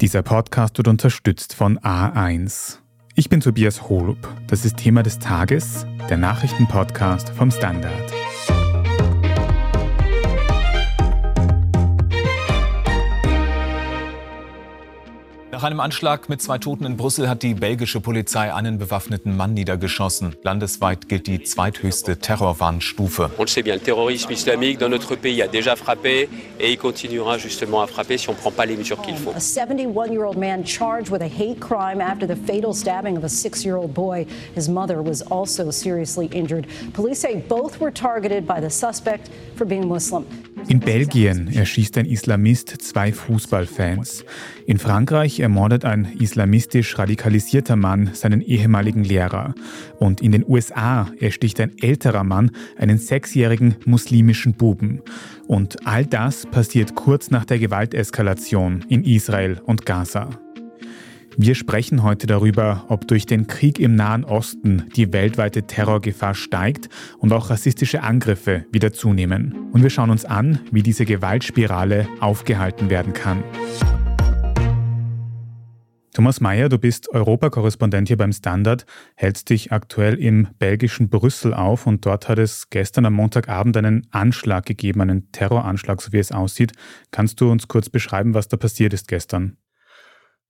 Dieser 0.00 0.22
Podcast 0.22 0.78
wird 0.78 0.88
unterstützt 0.88 1.54
von 1.54 1.78
A1. 1.78 2.78
Ich 3.16 3.28
bin 3.28 3.40
Tobias 3.40 3.90
Holub. 3.90 4.16
Das 4.46 4.64
ist 4.64 4.78
Thema 4.78 5.02
des 5.02 5.18
Tages, 5.18 5.84
der 6.08 6.16
Nachrichtenpodcast 6.16 7.28
vom 7.28 7.50
Standard. 7.50 8.19
Nach 15.60 15.66
einem 15.66 15.80
Anschlag 15.80 16.30
mit 16.30 16.40
zwei 16.40 16.56
Toten 16.56 16.86
in 16.86 16.96
Brüssel 16.96 17.28
hat 17.28 17.42
die 17.42 17.52
belgische 17.52 18.00
Polizei 18.00 18.50
einen 18.54 18.78
bewaffneten 18.78 19.36
Mann 19.36 19.52
niedergeschossen. 19.52 20.34
Landesweit 20.42 21.06
gilt 21.10 21.26
die 21.26 21.42
zweithöchste 21.42 22.16
Terrorwarnstufe. 22.16 23.30
On 23.36 23.42
le 23.42 23.46
sait 23.46 23.62
bien, 23.62 23.74
le 23.74 23.82
terrorisme 23.82 24.32
islamique 24.32 24.78
dans 24.78 24.88
notre 24.88 25.16
pays 25.16 25.42
a 25.42 25.48
déjà 25.48 25.76
frappé 25.76 26.30
et 26.58 26.72
il 26.72 26.78
continuera 26.78 27.36
justement 27.36 27.82
à 27.82 27.86
frapper 27.86 28.16
si 28.16 28.30
on 28.30 28.34
prend 28.34 28.50
pas 28.50 28.64
les 28.64 28.74
mesures 28.74 29.02
qu'il 29.02 29.16
faut. 29.16 29.32
A 29.32 29.38
71-year-old 29.38 30.38
man 30.38 30.64
charged 30.64 31.10
with 31.10 31.20
a 31.20 31.28
hate 31.28 31.60
crime 31.60 32.00
after 32.00 32.26
the 32.26 32.36
fatal 32.46 32.72
stabbing 32.72 33.18
of 33.18 33.24
a 33.24 33.28
six-year-old 33.28 33.92
boy. 33.92 34.24
His 34.56 34.70
mother 34.70 35.02
was 35.02 35.20
also 35.30 35.70
seriously 35.70 36.30
injured. 36.32 36.68
Police 36.94 37.20
say 37.20 37.36
both 37.36 37.78
were 37.78 37.92
targeted 37.92 38.46
by 38.46 38.62
the 38.62 38.70
suspect 38.70 39.28
for 39.56 39.66
being 39.66 39.86
Muslim. 39.86 40.24
In 40.68 40.80
Belgien 40.80 41.48
erschießt 41.52 41.98
ein 41.98 42.06
Islamist 42.06 42.68
zwei 42.80 43.12
Fußballfans. 43.12 44.24
In 44.70 44.78
Frankreich 44.78 45.40
ermordet 45.40 45.84
ein 45.84 46.04
islamistisch 46.20 46.96
radikalisierter 46.96 47.74
Mann 47.74 48.10
seinen 48.12 48.40
ehemaligen 48.40 49.02
Lehrer. 49.02 49.52
Und 49.98 50.20
in 50.20 50.30
den 50.30 50.44
USA 50.46 51.08
ersticht 51.18 51.58
ein 51.58 51.72
älterer 51.82 52.22
Mann 52.22 52.52
einen 52.78 52.96
sechsjährigen 52.96 53.74
muslimischen 53.84 54.54
Buben. 54.54 55.00
Und 55.48 55.88
all 55.88 56.06
das 56.06 56.46
passiert 56.46 56.94
kurz 56.94 57.32
nach 57.32 57.44
der 57.44 57.58
Gewalteskalation 57.58 58.84
in 58.88 59.02
Israel 59.02 59.60
und 59.66 59.86
Gaza. 59.86 60.30
Wir 61.36 61.56
sprechen 61.56 62.04
heute 62.04 62.28
darüber, 62.28 62.84
ob 62.86 63.08
durch 63.08 63.26
den 63.26 63.48
Krieg 63.48 63.80
im 63.80 63.96
Nahen 63.96 64.22
Osten 64.22 64.84
die 64.94 65.12
weltweite 65.12 65.64
Terrorgefahr 65.64 66.36
steigt 66.36 66.88
und 67.18 67.32
auch 67.32 67.50
rassistische 67.50 68.04
Angriffe 68.04 68.66
wieder 68.70 68.92
zunehmen. 68.92 69.52
Und 69.72 69.82
wir 69.82 69.90
schauen 69.90 70.10
uns 70.10 70.24
an, 70.24 70.60
wie 70.70 70.84
diese 70.84 71.06
Gewaltspirale 71.06 72.06
aufgehalten 72.20 72.88
werden 72.88 73.14
kann. 73.14 73.42
Thomas 76.12 76.40
Mayer, 76.40 76.68
du 76.68 76.78
bist 76.78 77.08
Europakorrespondent 77.10 78.08
hier 78.08 78.16
beim 78.16 78.32
Standard, 78.32 78.84
hältst 79.14 79.48
dich 79.48 79.70
aktuell 79.70 80.14
im 80.14 80.48
belgischen 80.58 81.08
Brüssel 81.08 81.54
auf 81.54 81.86
und 81.86 82.04
dort 82.04 82.28
hat 82.28 82.40
es 82.40 82.68
gestern 82.68 83.06
am 83.06 83.14
Montagabend 83.14 83.76
einen 83.76 84.08
Anschlag 84.10 84.66
gegeben, 84.66 85.02
einen 85.02 85.30
Terroranschlag, 85.30 86.02
so 86.02 86.12
wie 86.12 86.18
es 86.18 86.32
aussieht. 86.32 86.72
Kannst 87.12 87.40
du 87.40 87.48
uns 87.50 87.68
kurz 87.68 87.88
beschreiben, 87.88 88.34
was 88.34 88.48
da 88.48 88.56
passiert 88.56 88.92
ist 88.92 89.06
gestern? 89.06 89.56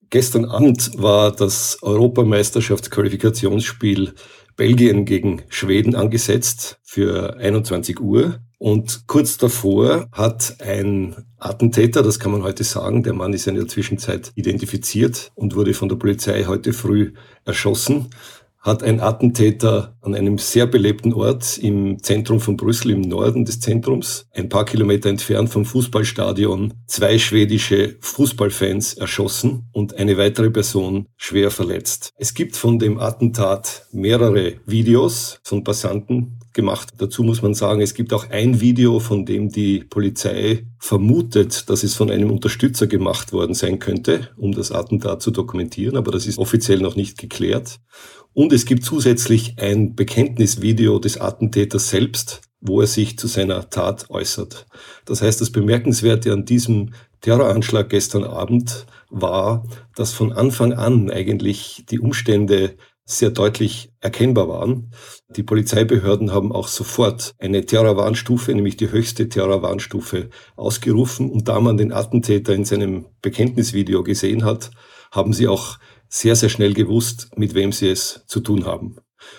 Gestern 0.09 0.47
Abend 0.47 0.93
war 0.97 1.31
das 1.31 1.83
Europameisterschaftsqualifikationsspiel 1.83 4.15
Belgien 4.57 5.05
gegen 5.05 5.43
Schweden 5.51 5.95
angesetzt 5.95 6.81
für 6.83 7.37
21 7.37 8.01
Uhr. 8.01 8.41
Und 8.63 9.07
kurz 9.07 9.39
davor 9.39 10.07
hat 10.13 10.57
ein 10.61 11.17
Attentäter, 11.39 12.03
das 12.03 12.21
kann 12.21 12.31
man 12.31 12.43
heute 12.43 12.63
sagen, 12.63 13.03
der 13.03 13.15
Mann 13.15 13.33
ist 13.33 13.47
in 13.47 13.55
der 13.55 13.67
Zwischenzeit 13.67 14.33
identifiziert 14.35 15.33
und 15.35 15.57
wurde 15.57 15.73
von 15.73 15.89
der 15.89 15.97
Polizei 15.97 16.45
heute 16.45 16.75
früh 16.75 17.15
erschossen, 17.47 18.11
hat 18.59 18.83
ein 18.83 19.01
Attentäter 19.01 19.97
an 20.03 20.15
einem 20.15 20.37
sehr 20.37 20.67
belebten 20.67 21.15
Ort 21.15 21.57
im 21.57 22.03
Zentrum 22.03 22.39
von 22.41 22.59
Brüssel, 22.59 22.91
im 22.91 23.01
Norden 23.01 23.47
des 23.47 23.61
Zentrums, 23.61 24.27
ein 24.33 24.51
paar 24.51 24.67
Kilometer 24.67 25.09
entfernt 25.09 25.49
vom 25.49 25.65
Fußballstadion, 25.65 26.75
zwei 26.87 27.17
schwedische 27.17 27.97
Fußballfans 28.01 28.93
erschossen 28.93 29.71
und 29.73 29.97
eine 29.97 30.19
weitere 30.19 30.51
Person 30.51 31.07
schwer 31.17 31.51
verletzt. 31.51 32.13
Es 32.19 32.35
gibt 32.35 32.57
von 32.57 32.79
dem 32.79 32.99
Attentat 32.99 33.87
mehrere 33.93 34.57
Videos 34.67 35.41
von 35.43 35.65
Passanten, 35.65 36.40
gemacht. 36.53 36.91
Dazu 36.99 37.23
muss 37.23 37.43
man 37.43 37.55
sagen, 37.55 37.81
es 37.81 37.95
gibt 37.95 38.13
auch 38.13 38.31
ein 38.31 38.61
Video, 38.61 39.01
von 39.01 39.25
dem 39.25 39.51
die 39.51 39.85
Polizei 39.85 40.67
vermutet, 40.79 41.69
dass 41.71 41.83
es 41.83 41.95
von 41.95 42.11
einem 42.11 42.31
Unterstützer 42.31 42.87
gemacht 42.87 43.33
worden 43.33 43.55
sein 43.55 43.79
könnte, 43.79 44.31
um 44.37 44.53
das 44.53 44.73
Attentat 44.73 45.23
zu 45.23 45.31
dokumentieren, 45.31 45.97
aber 45.97 46.11
das 46.11 46.27
ist 46.27 46.39
offiziell 46.39 46.81
noch 46.81 46.97
nicht 46.97 47.19
geklärt. 47.19 47.81
Und 48.33 48.53
es 48.53 48.65
gibt 48.65 48.85
zusätzlich 48.85 49.57
ein 49.59 49.95
Bekenntnisvideo 49.95 50.99
des 50.99 51.21
Attentäters 51.21 51.91
selbst, 51.91 52.43
wo 52.61 52.81
er 52.81 52.87
sich 52.87 53.19
zu 53.19 53.27
seiner 53.27 53.71
Tat 53.71 54.11
äußert. 54.11 54.67
Das 55.05 55.23
heißt, 55.23 55.41
das 55.41 55.51
Bemerkenswerte 55.51 56.33
an 56.33 56.45
diesem 56.45 56.93
Terroranschlag 57.21 57.89
gestern 57.89 58.25
Abend 58.25 58.87
war, 59.11 59.65
dass 59.95 60.13
von 60.13 60.33
Anfang 60.33 60.73
an 60.73 61.11
eigentlich 61.11 61.85
die 61.91 61.99
Umstände 61.99 62.77
sehr 63.11 63.31
deutlich 63.31 63.93
erkennbar 64.01 64.49
waren. 64.49 64.93
Die 65.29 65.43
Polizeibehörden 65.43 66.33
haben 66.33 66.53
auch 66.53 66.69
sofort 66.69 67.35
eine 67.39 67.67
Terrorwarnstufe, 67.67 68.55
nämlich 68.55 68.77
die 68.77 68.91
höchste 68.91 69.29
Terrorwarnstufe, 69.29 70.31
ausgerufen. 70.57 71.31
Und 71.31 71.49
da 71.49 71.61
man 71.61 71.77
den 71.77 71.93
Attentäter 71.93 72.55
in 72.55 72.65
seinem 72.65 73.07
Bekenntnisvideo 73.23 74.03
gesehen 74.03 74.45
hat, 74.45 74.71
haben 75.11 75.33
sie 75.33 75.49
auch 75.49 75.79
sehr, 76.09 76.37
sehr 76.37 76.49
schnell 76.49 76.75
gewusst, 76.75 77.31
mit 77.37 77.55
wem 77.55 77.73
sie 77.73 77.89
es 77.89 78.25
zu 78.27 78.41
tun 78.41 78.65
haben. 78.65 78.97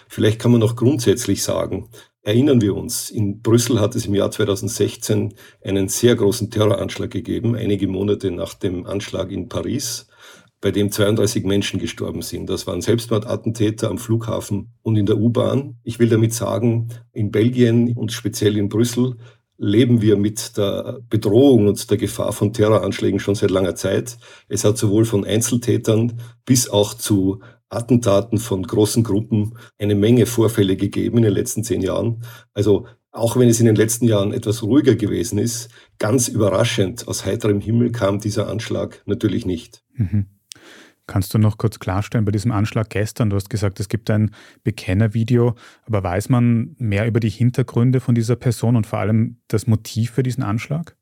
Vielleicht 0.07 0.39
kann 0.39 0.51
man 0.51 0.61
noch 0.61 0.75
grundsätzlich 0.75 1.43
sagen, 1.43 1.89
erinnern 2.23 2.61
wir 2.61 2.75
uns, 2.75 3.09
in 3.09 3.41
Brüssel 3.41 3.79
hat 3.79 3.95
es 3.95 4.05
im 4.05 4.13
Jahr 4.13 4.31
2016 4.31 5.33
einen 5.63 5.87
sehr 5.87 6.15
großen 6.15 6.51
Terroranschlag 6.51 7.09
gegeben, 7.09 7.55
einige 7.55 7.87
Monate 7.87 8.31
nach 8.31 8.53
dem 8.53 8.85
Anschlag 8.85 9.31
in 9.31 9.49
Paris, 9.49 10.07
bei 10.61 10.71
dem 10.71 10.91
32 10.91 11.43
Menschen 11.43 11.79
gestorben 11.79 12.21
sind. 12.21 12.49
Das 12.49 12.67
waren 12.67 12.81
Selbstmordattentäter 12.81 13.89
am 13.89 13.97
Flughafen 13.97 14.73
und 14.83 14.95
in 14.95 15.07
der 15.07 15.17
U-Bahn. 15.17 15.77
Ich 15.83 15.97
will 15.99 16.07
damit 16.07 16.33
sagen, 16.33 16.89
in 17.11 17.31
Belgien 17.31 17.93
und 17.97 18.11
speziell 18.11 18.57
in 18.57 18.69
Brüssel 18.69 19.17
leben 19.57 20.01
wir 20.01 20.17
mit 20.17 20.57
der 20.57 20.99
Bedrohung 21.09 21.67
und 21.67 21.89
der 21.89 21.97
Gefahr 21.97 22.31
von 22.31 22.53
Terroranschlägen 22.53 23.19
schon 23.19 23.35
seit 23.35 23.51
langer 23.51 23.75
Zeit. 23.75 24.17
Es 24.47 24.63
hat 24.63 24.77
sowohl 24.77 25.05
von 25.05 25.25
Einzeltätern 25.25 26.19
bis 26.45 26.69
auch 26.69 26.93
zu 26.93 27.41
Attentaten 27.69 28.37
von 28.37 28.63
großen 28.63 29.03
Gruppen 29.03 29.55
eine 29.77 29.95
Menge 29.95 30.25
Vorfälle 30.25 30.75
gegeben 30.75 31.17
in 31.17 31.23
den 31.23 31.33
letzten 31.33 31.63
zehn 31.63 31.81
Jahren. 31.81 32.23
Also 32.53 32.85
auch 33.11 33.37
wenn 33.37 33.49
es 33.49 33.59
in 33.59 33.65
den 33.65 33.75
letzten 33.75 34.05
Jahren 34.07 34.33
etwas 34.33 34.63
ruhiger 34.63 34.95
gewesen 34.95 35.37
ist, 35.37 35.69
ganz 35.99 36.27
überraschend 36.27 37.07
aus 37.07 37.25
heiterem 37.25 37.61
Himmel 37.61 37.91
kam 37.91 38.19
dieser 38.19 38.47
Anschlag 38.47 39.03
natürlich 39.05 39.45
nicht. 39.45 39.83
Mhm. 39.93 40.27
Kannst 41.11 41.33
du 41.33 41.39
noch 41.39 41.57
kurz 41.57 41.79
klarstellen 41.79 42.23
bei 42.23 42.31
diesem 42.31 42.53
Anschlag 42.53 42.89
gestern? 42.89 43.29
Du 43.29 43.35
hast 43.35 43.49
gesagt, 43.49 43.81
es 43.81 43.89
gibt 43.89 44.09
ein 44.09 44.31
Bekennervideo, 44.63 45.55
aber 45.83 46.01
weiß 46.01 46.29
man 46.29 46.73
mehr 46.77 47.05
über 47.05 47.19
die 47.19 47.27
Hintergründe 47.29 47.99
von 47.99 48.15
dieser 48.15 48.37
Person 48.37 48.77
und 48.77 48.87
vor 48.87 48.99
allem 48.99 49.41
das 49.49 49.67
Motiv 49.67 50.11
für 50.11 50.23
diesen 50.23 50.41
Anschlag? 50.41 50.95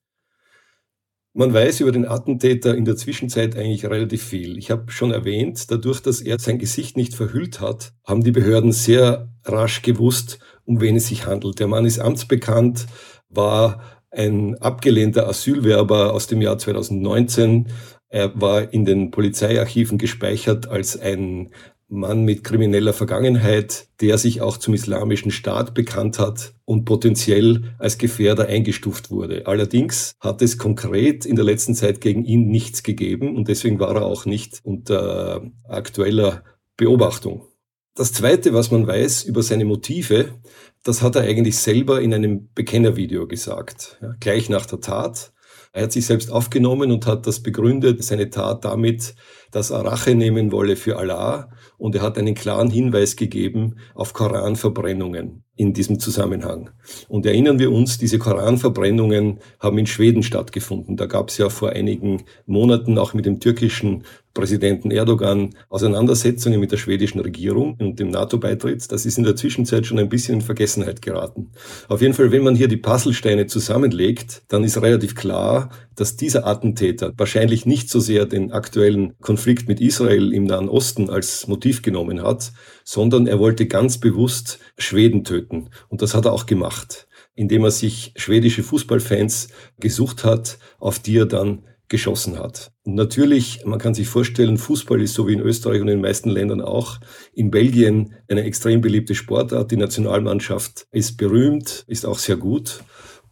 Man 1.34 1.54
weiß 1.54 1.82
über 1.82 1.92
den 1.92 2.08
Attentäter 2.08 2.74
in 2.76 2.86
der 2.86 2.96
Zwischenzeit 2.96 3.56
eigentlich 3.56 3.86
relativ 3.86 4.24
viel. 4.24 4.58
Ich 4.58 4.72
habe 4.72 4.92
schon 4.92 5.12
erwähnt, 5.12 5.70
dadurch, 5.70 6.02
dass 6.02 6.22
er 6.22 6.40
sein 6.40 6.58
Gesicht 6.58 6.98
nicht 6.98 7.14
verhüllt 7.14 7.62
hat, 7.62 7.94
haben 8.04 8.24
die 8.24 8.32
Behörden 8.32 8.72
sehr 8.72 9.32
rasch 9.46 9.84
gewusst, 9.84 10.40
um 10.66 10.82
wen 10.82 10.96
es 10.96 11.06
sich 11.06 11.28
handelt. 11.28 11.60
Der 11.60 11.68
Mann 11.68 11.86
ist 11.86 12.00
amtsbekannt, 12.00 12.88
war 13.30 13.84
ein 14.10 14.58
abgelehnter 14.58 15.28
Asylwerber 15.28 16.16
aus 16.16 16.26
dem 16.26 16.42
Jahr 16.42 16.58
2019, 16.58 17.68
er 18.10 18.40
war 18.40 18.74
in 18.74 18.86
den 18.86 19.12
Polizeiarchiven 19.12 19.98
gespeichert 19.98 20.68
als 20.68 21.00
ein 21.00 21.52
Mann 21.90 22.24
mit 22.24 22.44
krimineller 22.44 22.94
Vergangenheit, 22.94 23.88
der 24.00 24.18
sich 24.20 24.42
auch 24.42 24.58
zum 24.58 24.76
islamischen 24.76 25.32
Staat 25.32 25.74
bekannt 25.74 26.20
hat 26.20 26.54
und 26.66 26.86
potenziell 26.86 27.76
als 27.80 27.98
Gefährder 27.98 28.48
eingestuft 28.48 29.10
wurde. 29.10 29.48
Allerdings 29.48 30.14
hat 30.20 30.42
es 30.44 30.60
konkret 30.60 31.26
in 31.26 31.36
der 31.36 31.46
letzten 31.46 31.74
Zeit 31.74 32.00
gegen 32.00 32.26
ihn 32.26 32.48
nichts 32.48 32.84
gegeben 32.84 33.36
und 33.36 33.48
deswegen 33.48 33.80
war 33.80 33.96
er 33.96 34.06
auch 34.06 34.26
nicht 34.26 34.60
unter 34.64 35.50
aktueller 35.68 36.44
Beobachtung. 36.78 37.48
Das 37.96 38.14
Zweite, 38.14 38.54
was 38.54 38.72
man 38.72 38.88
weiß 38.88 39.24
über 39.24 39.42
seine 39.42 39.66
Motive, 39.66 40.36
das 40.84 41.02
hat 41.02 41.16
er 41.16 41.24
eigentlich 41.24 41.58
selber 41.58 42.02
in 42.02 42.14
einem 42.14 42.50
Bekennervideo 42.54 43.28
gesagt, 43.28 43.98
ja, 44.02 44.16
gleich 44.20 44.48
nach 44.50 44.66
der 44.66 44.80
Tat. 44.80 45.34
Er 45.72 45.84
hat 45.84 45.92
sich 45.92 46.06
selbst 46.06 46.32
aufgenommen 46.32 46.92
und 46.92 47.06
hat 47.06 47.28
das 47.28 47.42
begründet, 47.42 48.04
seine 48.04 48.30
Tat 48.30 48.66
damit, 48.66 49.14
dass 49.52 49.72
er 49.72 49.86
Rache 49.86 50.16
nehmen 50.16 50.52
wolle 50.52 50.76
für 50.76 50.98
Allah 50.98 51.50
und 51.78 51.96
er 51.96 52.02
hat 52.02 52.18
einen 52.18 52.36
klaren 52.36 52.70
Hinweis 52.70 53.16
gegeben 53.16 53.76
auf 53.96 54.14
Koranverbrennungen 54.14 55.44
in 55.60 55.74
diesem 55.74 56.00
Zusammenhang. 56.00 56.70
Und 57.10 57.26
erinnern 57.26 57.60
wir 57.60 57.70
uns, 57.70 57.98
diese 57.98 58.18
Koranverbrennungen 58.18 59.40
haben 59.60 59.78
in 59.78 59.88
Schweden 59.88 60.24
stattgefunden. 60.24 60.96
Da 60.96 61.06
gab 61.06 61.30
es 61.30 61.38
ja 61.38 61.50
vor 61.50 61.72
einigen 61.72 62.24
Monaten 62.46 62.98
auch 62.98 63.14
mit 63.14 63.26
dem 63.26 63.42
türkischen 63.42 64.06
Präsidenten 64.34 64.90
Erdogan 64.90 65.50
Auseinandersetzungen 65.68 66.62
mit 66.62 66.72
der 66.72 66.78
schwedischen 66.78 67.20
Regierung 67.20 67.76
und 67.78 68.00
dem 68.00 68.10
NATO-Beitritt. 68.10 68.90
Das 68.90 69.06
ist 69.06 69.18
in 69.18 69.26
der 69.26 69.36
Zwischenzeit 69.36 69.86
schon 69.86 70.00
ein 70.00 70.08
bisschen 70.08 70.36
in 70.36 70.42
Vergessenheit 70.42 71.02
geraten. 71.02 71.52
Auf 71.90 72.02
jeden 72.02 72.14
Fall, 72.14 72.32
wenn 72.32 72.44
man 72.44 72.56
hier 72.56 72.70
die 72.70 72.78
Puzzlesteine 72.78 73.48
zusammenlegt, 73.48 74.44
dann 74.48 74.64
ist 74.64 74.82
relativ 74.82 75.16
klar, 75.16 75.72
dass 75.96 76.16
dieser 76.16 76.48
Attentäter 76.48 77.12
wahrscheinlich 77.18 77.66
nicht 77.66 77.90
so 77.90 78.00
sehr 78.00 78.26
den 78.26 78.54
aktuellen 78.54 79.14
Konflikt 79.20 79.39
mit 79.46 79.80
Israel 79.80 80.34
im 80.34 80.46
Nahen 80.46 80.70
Osten 80.70 81.10
als 81.10 81.48
Motiv 81.48 81.82
genommen 81.82 82.22
hat, 82.22 82.52
sondern 82.84 83.28
er 83.28 83.40
wollte 83.40 83.68
ganz 83.68 84.00
bewusst 84.00 84.60
Schweden 84.78 85.24
töten. 85.24 85.70
Und 85.88 86.02
das 86.02 86.14
hat 86.14 86.26
er 86.26 86.34
auch 86.34 86.46
gemacht, 86.46 87.08
indem 87.36 87.64
er 87.64 87.72
sich 87.72 88.14
schwedische 88.16 88.64
Fußballfans 88.64 89.50
gesucht 89.80 90.24
hat, 90.24 90.60
auf 90.80 91.00
die 91.00 91.18
er 91.18 91.26
dann 91.26 91.64
geschossen 91.90 92.38
hat. 92.38 92.72
Und 92.84 92.96
natürlich, 92.96 93.66
man 93.66 93.80
kann 93.80 93.94
sich 93.94 94.08
vorstellen, 94.08 94.58
Fußball 94.58 95.02
ist 95.02 95.16
so 95.16 95.28
wie 95.28 95.34
in 95.34 95.40
Österreich 95.40 95.82
und 95.82 95.88
in 95.88 95.98
den 95.98 96.02
meisten 96.02 96.30
Ländern 96.30 96.62
auch 96.62 97.00
in 97.34 97.52
Belgien 97.52 98.14
eine 98.30 98.44
extrem 98.44 98.80
beliebte 98.80 99.16
Sportart. 99.16 99.72
Die 99.72 99.78
Nationalmannschaft 99.78 100.88
ist 100.92 101.18
berühmt, 101.18 101.84
ist 101.88 102.06
auch 102.06 102.20
sehr 102.20 102.38
gut. 102.38 102.84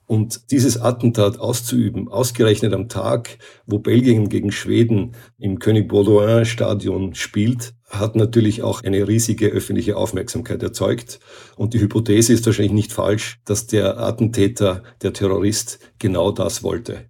Und 0.07 0.51
dieses 0.51 0.79
Attentat 0.79 1.37
auszuüben, 1.37 2.07
ausgerechnet 2.07 2.73
am 2.73 2.87
Tag, 2.87 3.37
wo 3.65 3.79
Belgien 3.79 4.29
gegen 4.29 4.53
Schweden 4.53 5.11
im 5.37 5.59
König 5.59 5.89
Baudouin 5.89 6.45
Stadion 6.45 7.13
spielt, 7.13 7.73
hat 7.89 8.15
natürlich 8.15 8.63
auch 8.63 8.83
eine 8.83 9.05
riesige 9.05 9.47
öffentliche 9.47 9.97
Aufmerksamkeit 9.97 10.63
erzeugt. 10.63 11.19
Und 11.57 11.73
die 11.73 11.81
Hypothese 11.81 12.31
ist 12.31 12.45
wahrscheinlich 12.45 12.73
nicht 12.73 12.93
falsch, 12.93 13.39
dass 13.43 13.67
der 13.67 13.99
Attentäter, 13.99 14.81
der 15.01 15.11
Terrorist, 15.11 15.79
genau 15.99 16.31
das 16.31 16.63
wollte. 16.63 17.09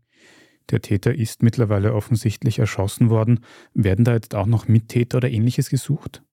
Der 0.71 0.81
Täter 0.81 1.13
ist 1.13 1.43
mittlerweile 1.43 1.93
offensichtlich 1.93 2.59
erschossen 2.59 3.11
worden. 3.11 3.41
Werden 3.73 4.05
da 4.05 4.13
jetzt 4.13 4.35
auch 4.35 4.47
noch 4.47 4.67
Mittäter 4.67 5.17
oder 5.17 5.29
ähnliches 5.29 5.69
gesucht? 5.69 6.23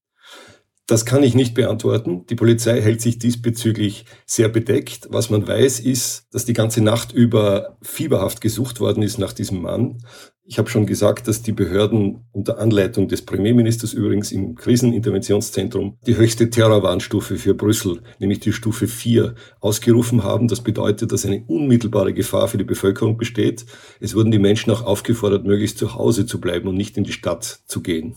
Das 0.87 1.07
kann 1.07 1.23
ich 1.23 1.35
nicht 1.35 1.55
beantworten. 1.55 2.27
Die 2.29 2.35
Polizei 2.35 2.83
hält 2.83 3.01
sich 3.01 3.19
diesbezüglich 3.19 4.05
sehr 4.27 4.51
bedeckt. 4.51 5.09
Was 5.11 5.31
man 5.31 5.49
weiß, 5.49 5.81
ist, 5.81 6.27
dass 6.31 6.45
die 6.45 6.53
ganze 6.53 6.83
Nacht 6.83 7.13
über 7.13 7.79
fieberhaft 7.81 8.43
gesucht 8.43 8.81
worden 8.81 9.03
ist 9.03 9.17
nach 9.17 9.33
diesem 9.33 9.63
Mann. 9.63 10.03
Ich 10.47 10.59
habe 10.59 10.69
schon 10.69 10.85
gesagt, 10.85 11.27
dass 11.27 11.41
die 11.41 11.53
Behörden 11.53 12.27
unter 12.33 12.59
Anleitung 12.59 13.09
des 13.09 13.23
Premierministers 13.23 13.95
übrigens 13.95 14.31
im 14.31 14.57
Kriseninterventionszentrum 14.57 15.97
die 16.07 16.19
höchste 16.19 16.51
Terrorwarnstufe 16.51 17.37
für 17.37 17.55
Brüssel, 17.55 18.03
nämlich 18.19 18.41
die 18.41 18.53
Stufe 18.53 18.87
4, 18.87 19.37
ausgerufen 19.61 20.23
haben. 20.23 20.49
Das 20.49 20.61
bedeutet, 20.61 21.13
dass 21.13 21.25
eine 21.25 21.45
unmittelbare 21.47 22.13
Gefahr 22.13 22.47
für 22.49 22.59
die 22.59 22.65
Bevölkerung 22.65 23.17
besteht. 23.17 23.65
Es 24.01 24.15
wurden 24.15 24.31
die 24.31 24.39
Menschen 24.39 24.71
auch 24.71 24.85
aufgefordert, 24.85 25.47
möglichst 25.47 25.79
zu 25.79 25.95
Hause 25.95 26.27
zu 26.27 26.43
bleiben 26.43 26.69
und 26.69 26.75
nicht 26.75 26.99
in 26.99 27.05
die 27.05 27.13
Stadt 27.13 27.61
zu 27.65 27.81
gehen. 27.81 28.17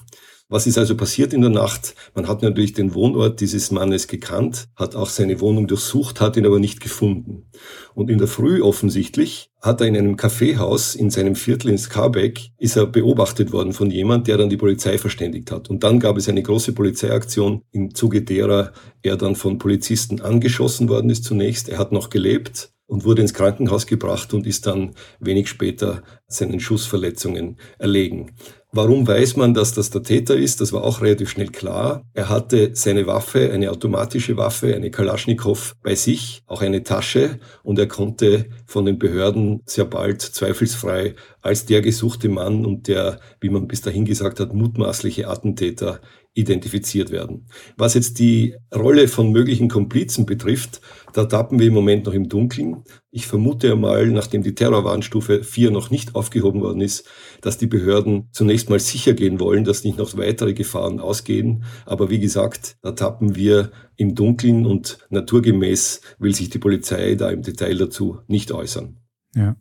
Was 0.50 0.66
ist 0.66 0.78
also 0.78 0.96
passiert 0.96 1.34
in 1.34 1.42
der 1.42 1.50
Nacht? 1.50 1.94
Man 2.16 2.30
hat 2.30 2.42
natürlich 2.42 2.72
den 2.72 2.94
Wohnort 2.94 3.42
dieses 3.42 3.70
Mannes 3.70 4.08
gekannt, 4.08 4.70
hat 4.78 4.96
auch 4.96 5.10
seine 5.10 5.42
Wohnung 5.42 5.68
durchsucht, 5.68 6.22
hat 6.22 6.38
ihn 6.38 6.46
aber 6.46 6.60
nicht 6.60 6.80
gefunden. 6.80 7.50
Und 7.94 8.10
in 8.10 8.18
der 8.18 8.30
Früh 8.30 8.62
offensichtlich 8.62 9.52
hat 9.62 9.82
er 9.82 9.88
in 9.88 9.98
einem 9.98 10.16
Kaffeehaus 10.16 10.96
in 10.96 11.10
seinem 11.10 11.36
Viertel 11.36 11.72
in 11.72 11.78
Skarbeck, 11.78 12.52
ist 12.58 12.78
er 12.78 12.86
beobachtet 12.86 13.52
worden 13.52 13.74
von 13.74 13.92
jemand, 13.92 14.28
der 14.28 14.38
dann 14.38 14.50
die 14.50 14.56
Polizei 14.56 14.98
verständigt 14.98 15.52
hat. 15.52 15.70
Und 15.70 15.84
dann 15.84 16.00
gab 16.00 16.16
es 16.16 16.30
eine 16.30 16.44
große 16.44 16.72
Polizeiaktion, 16.72 17.64
im 17.74 17.94
Zuge 17.94 18.22
derer 18.22 18.72
er 19.02 19.18
dann 19.18 19.36
von 19.36 19.58
Polizisten 19.58 20.22
angeschossen 20.22 20.88
worden 20.88 21.10
ist 21.10 21.26
zunächst. 21.26 21.68
Er 21.68 21.78
hat 21.78 21.92
noch 21.92 22.10
gelebt 22.10 22.72
und 22.86 23.04
wurde 23.04 23.22
ins 23.22 23.34
Krankenhaus 23.34 23.86
gebracht 23.86 24.34
und 24.34 24.48
ist 24.48 24.66
dann 24.66 24.94
wenig 25.20 25.50
später 25.50 26.04
seinen 26.28 26.62
Schussverletzungen 26.62 27.58
erlegen. 27.78 28.32
Warum 28.74 29.08
weiß 29.08 29.38
man, 29.38 29.54
dass 29.54 29.74
das 29.74 29.92
der 29.92 30.04
Täter 30.04 30.36
ist? 30.36 30.60
Das 30.60 30.74
war 30.74 30.84
auch 30.84 31.02
relativ 31.02 31.30
schnell 31.30 31.48
klar. 31.48 32.04
Er 32.14 32.28
hatte 32.28 32.72
seine 32.74 33.08
Waffe, 33.08 33.52
eine 33.54 33.72
automatische 33.72 34.36
Waffe, 34.36 34.76
eine 34.76 34.92
Kalaschnikow 34.92 35.74
bei 35.82 35.96
sich, 35.96 36.44
auch 36.48 36.62
eine 36.62 36.84
Tasche 36.84 37.40
und 37.64 37.80
er 37.80 37.88
konnte 37.88 38.50
von 38.66 38.86
den 38.86 39.00
Behörden 39.00 39.62
sehr 39.66 39.86
bald 39.86 40.22
zweifelsfrei 40.22 41.16
als 41.42 41.66
der 41.66 41.82
gesuchte 41.82 42.28
Mann 42.28 42.66
und 42.66 42.90
der, 42.90 43.22
wie 43.40 43.50
man 43.50 43.70
bis 43.70 43.82
dahin 43.82 44.04
gesagt 44.04 44.42
hat, 44.42 44.54
mutmaßliche 44.54 45.30
Attentäter 45.30 46.02
identifiziert 46.34 47.10
werden. 47.10 47.48
Was 47.78 47.96
jetzt 47.96 48.20
die 48.20 48.56
Rolle 48.76 49.08
von 49.08 49.32
möglichen 49.32 49.70
Komplizen 49.70 50.26
betrifft, 50.26 50.82
da 51.14 51.26
tappen 51.26 51.58
wir 51.58 51.68
im 51.68 51.74
Moment 51.74 52.06
noch 52.06 52.14
im 52.14 52.30
Dunkeln. 52.30 52.84
Ich 53.18 53.26
vermute 53.26 53.72
einmal, 53.72 54.06
nachdem 54.10 54.44
die 54.44 54.54
Terrorwarnstufe 54.54 55.44
4 55.44 55.72
noch 55.72 55.90
nicht 55.90 56.14
aufgehoben 56.14 56.62
worden 56.62 56.82
ist, 56.82 57.10
dass 57.42 57.58
die 57.58 57.66
Behörden 57.66 58.30
zunächst 58.32 58.70
mal 58.70 58.80
sicher 58.80 59.14
gehen 59.14 59.40
wollen, 59.40 59.64
dass 59.64 59.84
nicht 59.84 59.98
noch 59.98 60.16
weitere 60.18 60.54
Gefahren 60.54 61.00
ausgehen. 61.00 61.64
Aber 61.88 62.12
wie 62.12 62.20
gesagt, 62.20 62.78
da 62.84 62.92
tappen 62.92 63.36
wir 63.36 63.72
im 63.96 64.14
Dunkeln 64.14 64.68
und 64.68 65.00
naturgemäß 65.10 66.02
will 66.20 66.36
sich 66.36 66.52
die 66.52 66.60
Polizei 66.60 67.16
da 67.16 67.32
im 67.32 67.42
Detail 67.42 67.76
dazu 67.80 68.20
nicht 68.28 68.52
äußern. 68.52 68.98
Ja. 69.34 69.56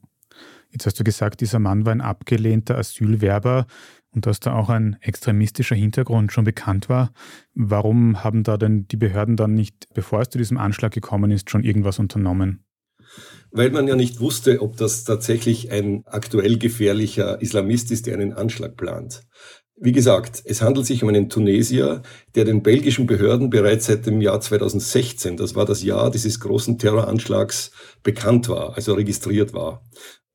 Jetzt 0.68 0.84
hast 0.84 1.00
du 1.00 1.04
gesagt, 1.04 1.40
dieser 1.40 1.58
Mann 1.58 1.86
war 1.86 1.92
ein 1.92 2.02
abgelehnter 2.02 2.76
Asylwerber 2.76 3.66
und 4.10 4.26
dass 4.26 4.38
da 4.38 4.52
auch 4.52 4.68
ein 4.68 4.98
extremistischer 5.00 5.76
Hintergrund 5.76 6.30
schon 6.30 6.44
bekannt 6.44 6.90
war. 6.90 7.10
Warum 7.54 8.22
haben 8.22 8.42
da 8.42 8.58
denn 8.58 8.86
die 8.86 8.98
Behörden 8.98 9.36
dann 9.36 9.54
nicht, 9.54 9.88
bevor 9.94 10.20
es 10.20 10.28
zu 10.28 10.36
diesem 10.36 10.58
Anschlag 10.58 10.92
gekommen 10.92 11.30
ist, 11.30 11.48
schon 11.48 11.64
irgendwas 11.64 11.98
unternommen? 11.98 12.65
Weil 13.50 13.70
man 13.70 13.88
ja 13.88 13.96
nicht 13.96 14.20
wusste, 14.20 14.60
ob 14.60 14.76
das 14.76 15.04
tatsächlich 15.04 15.70
ein 15.70 16.02
aktuell 16.06 16.58
gefährlicher 16.58 17.40
Islamist 17.40 17.90
ist, 17.90 18.06
der 18.06 18.14
einen 18.14 18.32
Anschlag 18.32 18.76
plant. 18.76 19.22
Wie 19.78 19.92
gesagt, 19.92 20.42
es 20.46 20.62
handelt 20.62 20.86
sich 20.86 21.02
um 21.02 21.10
einen 21.10 21.28
Tunesier, 21.28 22.00
der 22.34 22.46
den 22.46 22.62
belgischen 22.62 23.06
Behörden 23.06 23.50
bereits 23.50 23.86
seit 23.86 24.06
dem 24.06 24.22
Jahr 24.22 24.40
2016, 24.40 25.36
das 25.36 25.54
war 25.54 25.66
das 25.66 25.82
Jahr 25.82 26.10
dieses 26.10 26.40
großen 26.40 26.78
Terroranschlags, 26.78 27.72
bekannt 28.02 28.48
war, 28.48 28.74
also 28.74 28.94
registriert 28.94 29.52
war. 29.52 29.82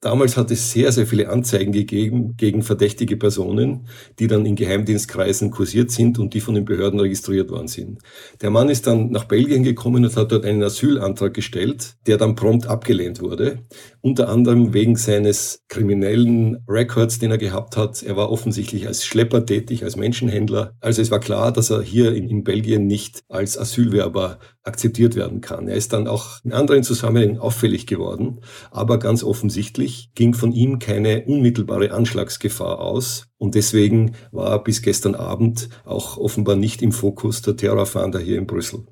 Damals 0.03 0.35
hat 0.35 0.49
es 0.49 0.71
sehr, 0.71 0.91
sehr 0.91 1.05
viele 1.05 1.29
Anzeigen 1.29 1.71
gegeben 1.71 2.35
gegen 2.35 2.63
verdächtige 2.63 3.17
Personen, 3.17 3.87
die 4.17 4.25
dann 4.25 4.47
in 4.47 4.55
Geheimdienstkreisen 4.55 5.51
kursiert 5.51 5.91
sind 5.91 6.17
und 6.17 6.33
die 6.33 6.41
von 6.41 6.55
den 6.55 6.65
Behörden 6.65 6.99
registriert 6.99 7.51
worden 7.51 7.67
sind. 7.67 7.99
Der 8.41 8.49
Mann 8.49 8.69
ist 8.69 8.87
dann 8.87 9.11
nach 9.11 9.25
Belgien 9.25 9.61
gekommen 9.61 10.03
und 10.03 10.15
hat 10.15 10.31
dort 10.31 10.43
einen 10.43 10.63
Asylantrag 10.63 11.35
gestellt, 11.35 11.97
der 12.07 12.17
dann 12.17 12.33
prompt 12.33 12.65
abgelehnt 12.65 13.21
wurde. 13.21 13.59
Unter 14.01 14.29
anderem 14.29 14.73
wegen 14.73 14.95
seines 14.95 15.63
kriminellen 15.67 16.63
Records, 16.67 17.19
den 17.19 17.29
er 17.29 17.37
gehabt 17.37 17.77
hat. 17.77 18.01
Er 18.01 18.15
war 18.15 18.31
offensichtlich 18.31 18.87
als 18.87 19.05
Schlepper 19.05 19.45
tätig, 19.45 19.83
als 19.83 19.95
Menschenhändler. 19.95 20.75
Also 20.79 21.01
es 21.03 21.11
war 21.11 21.19
klar, 21.19 21.51
dass 21.51 21.69
er 21.69 21.83
hier 21.83 22.15
in, 22.15 22.27
in 22.27 22.43
Belgien 22.43 22.87
nicht 22.87 23.21
als 23.29 23.59
Asylwerber 23.59 24.39
akzeptiert 24.63 25.15
werden 25.15 25.41
kann. 25.41 25.67
Er 25.67 25.75
ist 25.75 25.93
dann 25.93 26.07
auch 26.07 26.43
in 26.43 26.51
anderen 26.51 26.83
Zusammenhängen 26.83 27.37
auffällig 27.37 27.87
geworden, 27.87 28.41
aber 28.71 28.97
ganz 28.99 29.23
offensichtlich 29.23 30.11
ging 30.15 30.33
von 30.33 30.51
ihm 30.51 30.79
keine 30.79 31.25
unmittelbare 31.25 31.91
Anschlagsgefahr 31.91 32.79
aus 32.79 33.27
und 33.37 33.55
deswegen 33.55 34.13
war 34.31 34.51
er 34.51 34.63
bis 34.63 34.81
gestern 34.81 35.15
Abend 35.15 35.69
auch 35.85 36.17
offenbar 36.17 36.55
nicht 36.55 36.81
im 36.81 36.91
Fokus 36.91 37.41
der 37.41 37.57
Terrorfahnder 37.57 38.19
hier 38.19 38.37
in 38.37 38.45
Brüssel. 38.47 38.85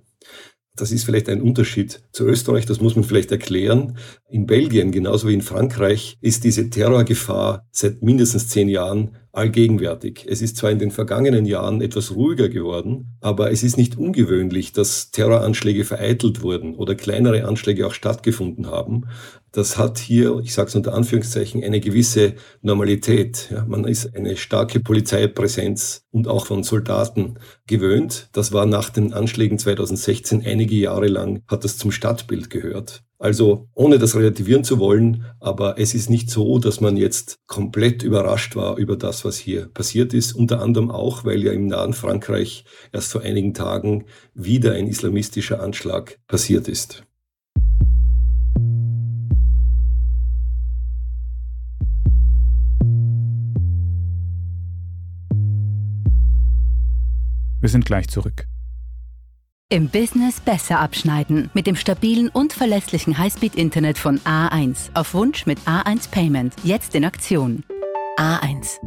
Das 0.79 0.91
ist 0.91 1.03
vielleicht 1.03 1.27
ein 1.29 1.41
Unterschied 1.41 2.01
zu 2.11 2.25
Österreich, 2.25 2.65
das 2.65 2.79
muss 2.79 2.95
man 2.95 3.03
vielleicht 3.03 3.31
erklären. 3.31 3.97
In 4.29 4.45
Belgien, 4.45 4.91
genauso 4.91 5.27
wie 5.27 5.33
in 5.33 5.41
Frankreich, 5.41 6.17
ist 6.21 6.43
diese 6.43 6.69
Terrorgefahr 6.69 7.67
seit 7.71 8.01
mindestens 8.01 8.47
zehn 8.47 8.69
Jahren 8.69 9.17
allgegenwärtig. 9.31 10.25
Es 10.27 10.41
ist 10.41 10.57
zwar 10.57 10.71
in 10.71 10.79
den 10.79 10.91
vergangenen 10.91 11.45
Jahren 11.45 11.81
etwas 11.81 12.15
ruhiger 12.15 12.49
geworden, 12.49 13.17
aber 13.21 13.51
es 13.51 13.63
ist 13.63 13.77
nicht 13.77 13.97
ungewöhnlich, 13.97 14.71
dass 14.71 15.11
Terroranschläge 15.11 15.83
vereitelt 15.83 16.41
wurden 16.41 16.75
oder 16.75 16.95
kleinere 16.95 17.45
Anschläge 17.45 17.85
auch 17.85 17.93
stattgefunden 17.93 18.67
haben. 18.67 19.03
Das 19.51 19.77
hat 19.77 19.97
hier, 19.97 20.39
ich 20.43 20.53
sage 20.53 20.69
es 20.69 20.75
unter 20.75 20.93
Anführungszeichen, 20.93 21.63
eine 21.63 21.79
gewisse 21.79 22.35
Normalität. 22.61 23.49
Ja, 23.51 23.65
man 23.65 23.85
ist 23.85 24.15
eine 24.15 24.37
starke 24.37 24.79
Polizeipräsenz 24.79 26.03
und 26.11 26.27
auch 26.27 26.45
von 26.45 26.63
Soldaten 26.63 27.39
gewöhnt. 27.65 28.29
Das 28.33 28.51
war 28.51 28.65
nach 28.65 28.89
den 28.89 29.13
Anschlägen 29.13 29.57
2016 29.57 30.45
einige 30.45 30.75
Jahre 30.75 31.07
lang, 31.07 31.41
hat 31.47 31.63
das 31.63 31.77
zum 31.77 31.91
Stadtbild 31.91 32.49
gehört. 32.49 33.03
Also 33.17 33.67
ohne 33.73 33.99
das 33.99 34.15
relativieren 34.15 34.63
zu 34.63 34.79
wollen, 34.79 35.25
aber 35.41 35.77
es 35.77 35.93
ist 35.93 36.09
nicht 36.09 36.29
so, 36.29 36.57
dass 36.57 36.79
man 36.79 36.95
jetzt 36.95 37.35
komplett 37.47 38.01
überrascht 38.01 38.55
war 38.55 38.77
über 38.77 38.95
das, 38.95 39.25
was 39.25 39.37
hier 39.37 39.67
passiert 39.67 40.13
ist. 40.13 40.31
Unter 40.31 40.61
anderem 40.61 40.89
auch, 40.89 41.25
weil 41.25 41.43
ja 41.43 41.51
im 41.51 41.67
nahen 41.67 41.93
Frankreich 41.93 42.63
erst 42.93 43.11
vor 43.11 43.21
einigen 43.21 43.53
Tagen 43.53 44.05
wieder 44.33 44.71
ein 44.73 44.87
islamistischer 44.87 45.61
Anschlag 45.61 46.17
passiert 46.27 46.69
ist. 46.69 47.03
Wir 57.61 57.69
sind 57.69 57.85
gleich 57.85 58.07
zurück. 58.07 58.47
Im 59.71 59.89
Business 59.89 60.39
besser 60.39 60.79
abschneiden 60.79 61.51
mit 61.53 61.67
dem 61.67 61.75
stabilen 61.75 62.29
und 62.29 62.53
verlässlichen 62.53 63.17
Highspeed-Internet 63.17 63.99
von 63.99 64.19
A1. 64.21 64.89
Auf 64.95 65.13
Wunsch 65.13 65.45
mit 65.45 65.59
A1 65.59 66.09
Payment. 66.09 66.55
Jetzt 66.63 66.95
in 66.95 67.05
Aktion. 67.05 67.63
A1. 68.17 68.79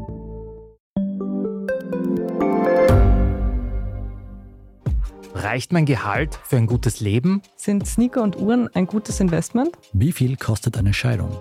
Reicht 5.34 5.72
mein 5.72 5.86
Gehalt 5.86 6.40
für 6.44 6.56
ein 6.56 6.66
gutes 6.66 7.00
Leben? 7.00 7.42
Sind 7.56 7.86
Sneaker 7.86 8.22
und 8.22 8.36
Uhren 8.38 8.68
ein 8.74 8.86
gutes 8.86 9.20
Investment? 9.20 9.70
Wie 9.92 10.12
viel 10.12 10.36
kostet 10.36 10.76
eine 10.76 10.92
Scheidung? 10.92 11.40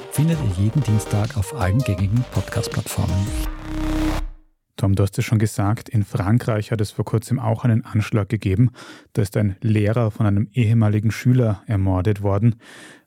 findet 0.11 0.37
ihr 0.43 0.65
jeden 0.65 0.83
Dienstag 0.83 1.37
auf 1.37 1.55
allen 1.55 1.79
gängigen 1.79 2.23
Podcast-Plattformen. 2.31 3.15
Tom, 4.75 4.95
du 4.95 5.03
hast 5.03 5.17
es 5.17 5.23
schon 5.23 5.39
gesagt, 5.39 5.87
in 5.87 6.03
Frankreich 6.03 6.71
hat 6.71 6.81
es 6.81 6.91
vor 6.91 7.05
kurzem 7.05 7.39
auch 7.39 7.63
einen 7.63 7.85
Anschlag 7.85 8.27
gegeben. 8.27 8.71
Da 9.13 9.21
ist 9.21 9.37
ein 9.37 9.55
Lehrer 9.61 10.11
von 10.11 10.25
einem 10.25 10.49
ehemaligen 10.53 11.11
Schüler 11.11 11.63
ermordet 11.65 12.23
worden. 12.23 12.55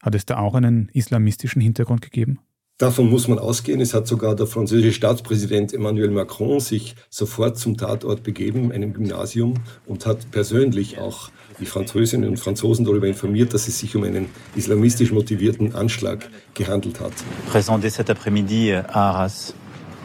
Hat 0.02 0.14
es 0.14 0.24
da 0.24 0.38
auch 0.38 0.54
einen 0.54 0.88
islamistischen 0.94 1.60
Hintergrund 1.60 2.00
gegeben? 2.00 2.38
Davon 2.78 3.08
muss 3.08 3.28
man 3.28 3.38
ausgehen. 3.38 3.80
Es 3.80 3.94
hat 3.94 4.06
sogar 4.06 4.34
der 4.34 4.46
französische 4.46 4.92
Staatspräsident 4.92 5.72
Emmanuel 5.72 6.10
Macron 6.10 6.58
sich 6.58 6.96
sofort 7.10 7.58
zum 7.58 7.76
Tatort 7.76 8.22
begeben, 8.22 8.72
einem 8.72 8.92
Gymnasium, 8.94 9.54
und 9.86 10.06
hat 10.06 10.30
persönlich 10.32 10.98
auch 10.98 11.30
die 11.60 11.66
Französinnen 11.66 12.28
und 12.28 12.38
Franzosen 12.38 12.84
darüber 12.84 13.06
informiert, 13.06 13.54
dass 13.54 13.68
es 13.68 13.78
sich 13.78 13.94
um 13.96 14.04
einen 14.04 14.26
islamistisch 14.56 15.12
motivierten 15.12 15.74
Anschlag 15.74 16.28
gehandelt 16.54 17.00
hat. 17.00 17.12
Présent 17.50 17.78
dès 17.78 17.90
cet 17.90 18.10
après-midi 18.10 18.72
à 18.72 18.84
Arras, 18.88 19.54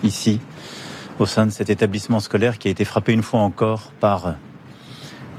ici, 0.04 0.40
au 1.20 1.26
sein 1.26 1.48
de 1.48 1.52
cet 1.52 1.70
établissement 1.70 2.20
scolaire 2.20 2.58
qui 2.58 2.68
a 2.68 2.72
été 2.72 2.86
frappé 2.86 3.14
une 3.14 3.24
fois 3.24 3.42
encore 3.42 3.92
par 4.00 4.36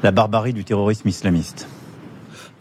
la 0.03 0.13
barbarie 0.13 0.53
du 0.53 0.65
terrorisme 0.65 1.09
islamiste. 1.09 1.67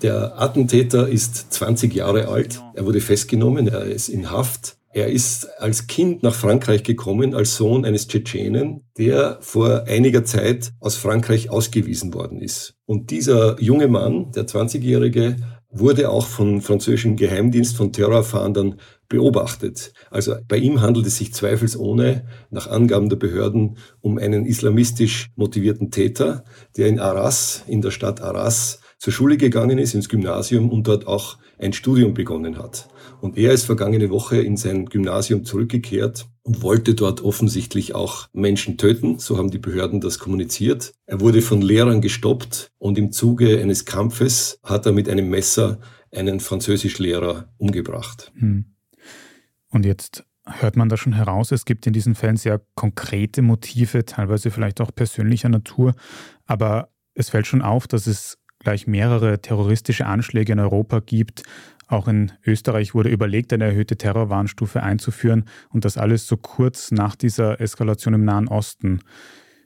Der 0.01 0.41
Attentäter 0.41 1.09
ist 1.09 1.51
20 1.51 1.93
Jahre 1.93 2.29
alt. 2.29 2.61
Er 2.73 2.85
wurde 2.85 3.01
festgenommen, 3.01 3.67
er 3.67 3.83
ist 3.83 4.07
in 4.07 4.31
Haft. 4.31 4.78
Er 4.91 5.08
ist 5.08 5.48
als 5.60 5.86
Kind 5.86 6.24
nach 6.24 6.34
Frankreich 6.34 6.84
gekommen, 6.84 7.36
als 7.36 7.55
Sohn 7.55 7.86
eines 7.86 8.08
Tschetschenen, 8.08 8.86
der 8.98 9.38
vor 9.41 9.84
einiger 9.88 10.25
Zeit 10.25 10.72
aus 10.79 10.96
Frankreich 10.96 11.51
ausgewiesen 11.51 12.13
worden 12.13 12.41
ist. 12.41 12.75
Und 12.86 13.12
dieser 13.12 13.62
junge 13.62 13.88
Mann, 13.88 14.31
der 14.31 14.48
20-Jährige, 14.48 15.36
wurde 15.72 16.10
auch 16.10 16.25
vom 16.25 16.62
französischen 16.62 17.15
Geheimdienst 17.15 17.77
von 17.77 17.93
Terrorfahndern 17.93 18.79
beobachtet. 19.08 19.93
Also 20.10 20.36
bei 20.48 20.58
ihm 20.58 20.81
handelt 20.81 21.05
es 21.05 21.17
sich 21.17 21.34
zweifelsohne, 21.34 22.25
nach 22.50 22.67
Angaben 22.67 23.10
der 23.10 23.17
Behörden, 23.17 23.77
um 24.01 24.17
einen 24.17 24.46
islamistisch 24.46 25.29
motivierten 25.36 25.91
Täter, 25.91 26.43
der 26.77 26.88
in 26.88 27.00
Arras, 27.00 27.63
in 27.67 27.81
der 27.81 27.91
Stadt 27.91 28.22
Arras, 28.22 28.81
zur 28.98 29.13
Schule 29.13 29.38
gegangen 29.38 29.77
ist, 29.77 29.93
ins 29.93 30.10
Gymnasium 30.10 30.69
und 30.72 30.88
dort 30.88 31.05
auch 31.08 31.38
ein 31.59 31.73
Studium 31.73 32.13
begonnen 32.13 32.57
hat. 32.57 32.89
Und 33.21 33.37
er 33.37 33.51
ist 33.51 33.65
vergangene 33.65 34.09
Woche 34.09 34.37
in 34.37 34.57
sein 34.57 34.85
Gymnasium 34.85 35.43
zurückgekehrt 35.43 36.27
und 36.43 36.61
wollte 36.61 36.95
dort 36.95 37.21
offensichtlich 37.21 37.93
auch 37.93 38.27
Menschen 38.33 38.77
töten. 38.77 39.19
So 39.19 39.37
haben 39.37 39.51
die 39.51 39.59
Behörden 39.59 40.01
das 40.01 40.19
kommuniziert. 40.19 40.93
Er 41.05 41.19
wurde 41.19 41.41
von 41.41 41.61
Lehrern 41.61 42.01
gestoppt 42.01 42.71
und 42.77 42.97
im 42.97 43.11
Zuge 43.11 43.61
eines 43.61 43.85
Kampfes 43.85 44.59
hat 44.63 44.85
er 44.85 44.93
mit 44.93 45.09
einem 45.09 45.29
Messer 45.29 45.79
einen 46.11 46.39
Französischlehrer 46.39 47.53
umgebracht. 47.57 48.31
Hm. 48.37 48.65
Und 49.69 49.85
jetzt 49.85 50.23
hört 50.45 50.75
man 50.75 50.89
da 50.89 50.97
schon 50.97 51.13
heraus, 51.13 51.51
es 51.51 51.65
gibt 51.65 51.85
in 51.85 51.93
diesen 51.93 52.15
Fällen 52.15 52.37
sehr 52.37 52.61
konkrete 52.73 53.41
Motive, 53.41 54.05
teilweise 54.05 54.49
vielleicht 54.49 54.81
auch 54.81 54.93
persönlicher 54.93 55.49
Natur, 55.49 55.93
aber 56.45 56.89
es 57.13 57.29
fällt 57.29 57.45
schon 57.45 57.61
auf, 57.61 57.87
dass 57.87 58.07
es 58.07 58.38
gleich 58.59 58.87
mehrere 58.87 59.41
terroristische 59.41 60.05
Anschläge 60.05 60.53
in 60.53 60.59
Europa 60.59 60.99
gibt, 60.99 61.43
auch 61.87 62.07
in 62.07 62.31
Österreich 62.45 62.93
wurde 62.93 63.09
überlegt, 63.09 63.51
eine 63.51 63.65
erhöhte 63.65 63.97
Terrorwarnstufe 63.97 64.83
einzuführen 64.83 65.45
und 65.69 65.85
das 65.85 65.97
alles 65.97 66.27
so 66.27 66.37
kurz 66.37 66.91
nach 66.91 67.15
dieser 67.15 67.59
Eskalation 67.59 68.13
im 68.13 68.25
Nahen 68.25 68.47
Osten. 68.47 69.01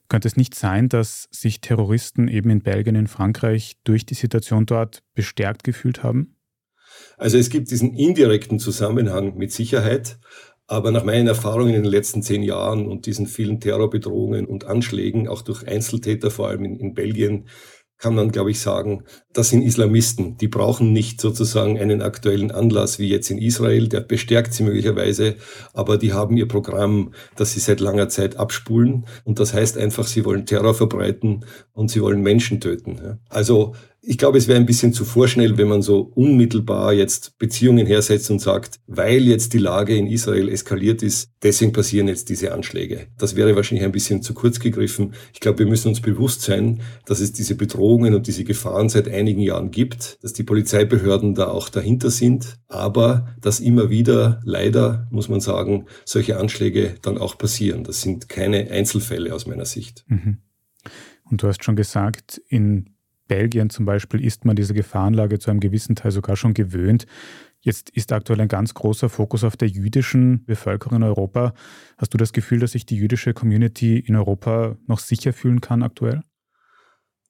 Könnte 0.07 0.27
es 0.27 0.37
nicht 0.37 0.55
sein, 0.55 0.89
dass 0.89 1.27
sich 1.31 1.59
Terroristen 1.59 2.27
eben 2.27 2.49
in 2.49 2.61
Belgien, 2.61 2.95
in 2.95 3.07
Frankreich 3.07 3.77
durch 3.83 4.05
die 4.05 4.13
Situation 4.13 4.65
dort 4.65 5.03
bestärkt 5.15 5.63
gefühlt 5.63 6.03
haben? 6.03 6.35
Also 7.17 7.37
es 7.37 7.49
gibt 7.49 7.71
diesen 7.71 7.93
indirekten 7.93 8.59
Zusammenhang 8.59 9.35
mit 9.35 9.51
Sicherheit, 9.51 10.19
aber 10.67 10.91
nach 10.91 11.03
meinen 11.03 11.27
Erfahrungen 11.27 11.73
in 11.73 11.83
den 11.83 11.91
letzten 11.91 12.23
zehn 12.23 12.43
Jahren 12.43 12.87
und 12.87 13.05
diesen 13.05 13.27
vielen 13.27 13.59
Terrorbedrohungen 13.59 14.45
und 14.45 14.65
Anschlägen, 14.65 15.27
auch 15.27 15.41
durch 15.41 15.67
Einzeltäter, 15.67 16.31
vor 16.31 16.47
allem 16.47 16.63
in, 16.63 16.77
in 16.77 16.93
Belgien, 16.93 17.47
kann 18.03 18.15
man, 18.15 18.33
glaube 18.33 18.51
ich, 18.51 18.59
sagen, 18.59 19.05
das 19.31 19.47
sind 19.47 19.61
Islamisten. 19.61 20.35
Die 20.35 20.49
brauchen 20.49 20.91
nicht 20.91 21.21
sozusagen 21.21 21.79
einen 21.79 22.01
aktuellen 22.01 22.51
Anlass 22.51 22.99
wie 22.99 23.07
jetzt 23.07 23.31
in 23.31 23.37
Israel, 23.37 23.87
der 23.87 24.01
bestärkt 24.01 24.53
sie 24.53 24.63
möglicherweise, 24.63 25.37
aber 25.73 25.97
die 25.97 26.11
haben 26.11 26.35
ihr 26.35 26.49
Programm, 26.49 27.13
das 27.37 27.53
sie 27.53 27.61
seit 27.61 27.79
langer 27.79 28.09
Zeit 28.09 28.35
abspulen. 28.35 29.05
Und 29.23 29.39
das 29.39 29.53
heißt 29.53 29.77
einfach, 29.77 30.05
sie 30.05 30.25
wollen 30.25 30.45
Terror 30.45 30.73
verbreiten 30.73 31.45
und 31.71 31.91
sie 31.91 32.01
wollen 32.01 32.21
Menschen 32.21 32.59
töten. 32.59 33.19
Also 33.29 33.73
ich 34.05 34.17
glaube, 34.17 34.37
es 34.37 34.49
wäre 34.49 34.59
ein 34.59 34.65
bisschen 34.65 34.91
zu 34.91 35.05
vorschnell, 35.05 35.57
wenn 35.57 35.69
man 35.69 35.81
so 35.81 36.11
unmittelbar 36.13 36.91
jetzt 36.91 37.37
Beziehungen 37.39 37.87
hersetzt 37.87 38.29
und 38.31 38.39
sagt, 38.39 38.81
weil 38.85 39.23
jetzt 39.23 39.53
die 39.53 39.59
Lage 39.59 39.95
in 39.95 40.07
Israel 40.07 40.49
eskaliert 40.49 41.01
ist, 41.01 41.31
deswegen 41.41 41.71
passieren 41.71 42.09
jetzt 42.09 42.27
diese 42.27 42.51
Anschläge. 42.51 43.07
Das 43.17 43.37
wäre 43.37 43.55
wahrscheinlich 43.55 43.85
ein 43.85 43.93
bisschen 43.93 44.21
zu 44.21 44.33
kurz 44.33 44.59
gegriffen. 44.59 45.13
Ich 45.33 45.39
glaube, 45.39 45.59
wir 45.59 45.67
müssen 45.67 45.87
uns 45.87 46.01
bewusst 46.01 46.41
sein, 46.41 46.81
dass 47.05 47.21
es 47.21 47.31
diese 47.31 47.55
Bedrohungen 47.55 48.13
und 48.13 48.27
diese 48.27 48.43
Gefahren 48.43 48.89
seit 48.89 49.07
einigen 49.07 49.39
Jahren 49.39 49.71
gibt, 49.71 50.21
dass 50.21 50.33
die 50.33 50.43
Polizeibehörden 50.43 51.33
da 51.33 51.47
auch 51.47 51.69
dahinter 51.69 52.11
sind, 52.11 52.57
aber 52.67 53.33
dass 53.39 53.61
immer 53.61 53.89
wieder, 53.89 54.41
leider 54.43 55.07
muss 55.11 55.29
man 55.29 55.39
sagen, 55.39 55.85
solche 56.03 56.37
Anschläge 56.37 56.95
dann 57.01 57.17
auch 57.17 57.37
passieren. 57.37 57.85
Das 57.85 58.01
sind 58.01 58.27
keine 58.27 58.69
Einzelfälle 58.69 59.33
aus 59.33 59.47
meiner 59.47 59.65
Sicht. 59.65 60.03
Mhm. 60.07 60.39
Und 61.23 61.41
du 61.41 61.47
hast 61.47 61.63
schon 61.63 61.77
gesagt, 61.77 62.41
in 62.49 62.92
Belgien 63.27 63.69
zum 63.69 63.85
Beispiel 63.85 64.23
ist 64.23 64.45
man 64.45 64.55
diese 64.55 64.73
Gefahrenlage 64.73 65.39
zu 65.39 65.49
einem 65.49 65.59
gewissen 65.59 65.95
Teil 65.95 66.11
sogar 66.11 66.35
schon 66.35 66.53
gewöhnt. 66.53 67.05
Jetzt 67.61 67.89
ist 67.91 68.11
aktuell 68.11 68.41
ein 68.41 68.49
ganz 68.49 68.73
großer 68.73 69.07
Fokus 69.07 69.43
auf 69.43 69.55
der 69.55 69.69
jüdischen 69.69 70.43
Bevölkerung 70.45 70.97
in 70.97 71.03
Europa. 71.03 71.53
Hast 71.97 72.13
du 72.13 72.17
das 72.17 72.33
Gefühl, 72.33 72.59
dass 72.59 72.73
sich 72.73 72.85
die 72.85 72.97
jüdische 72.97 73.33
Community 73.33 73.99
in 73.99 74.15
Europa 74.15 74.77
noch 74.85 74.99
sicher 74.99 75.31
fühlen 75.31 75.61
kann 75.61 75.81
aktuell? 75.81 76.21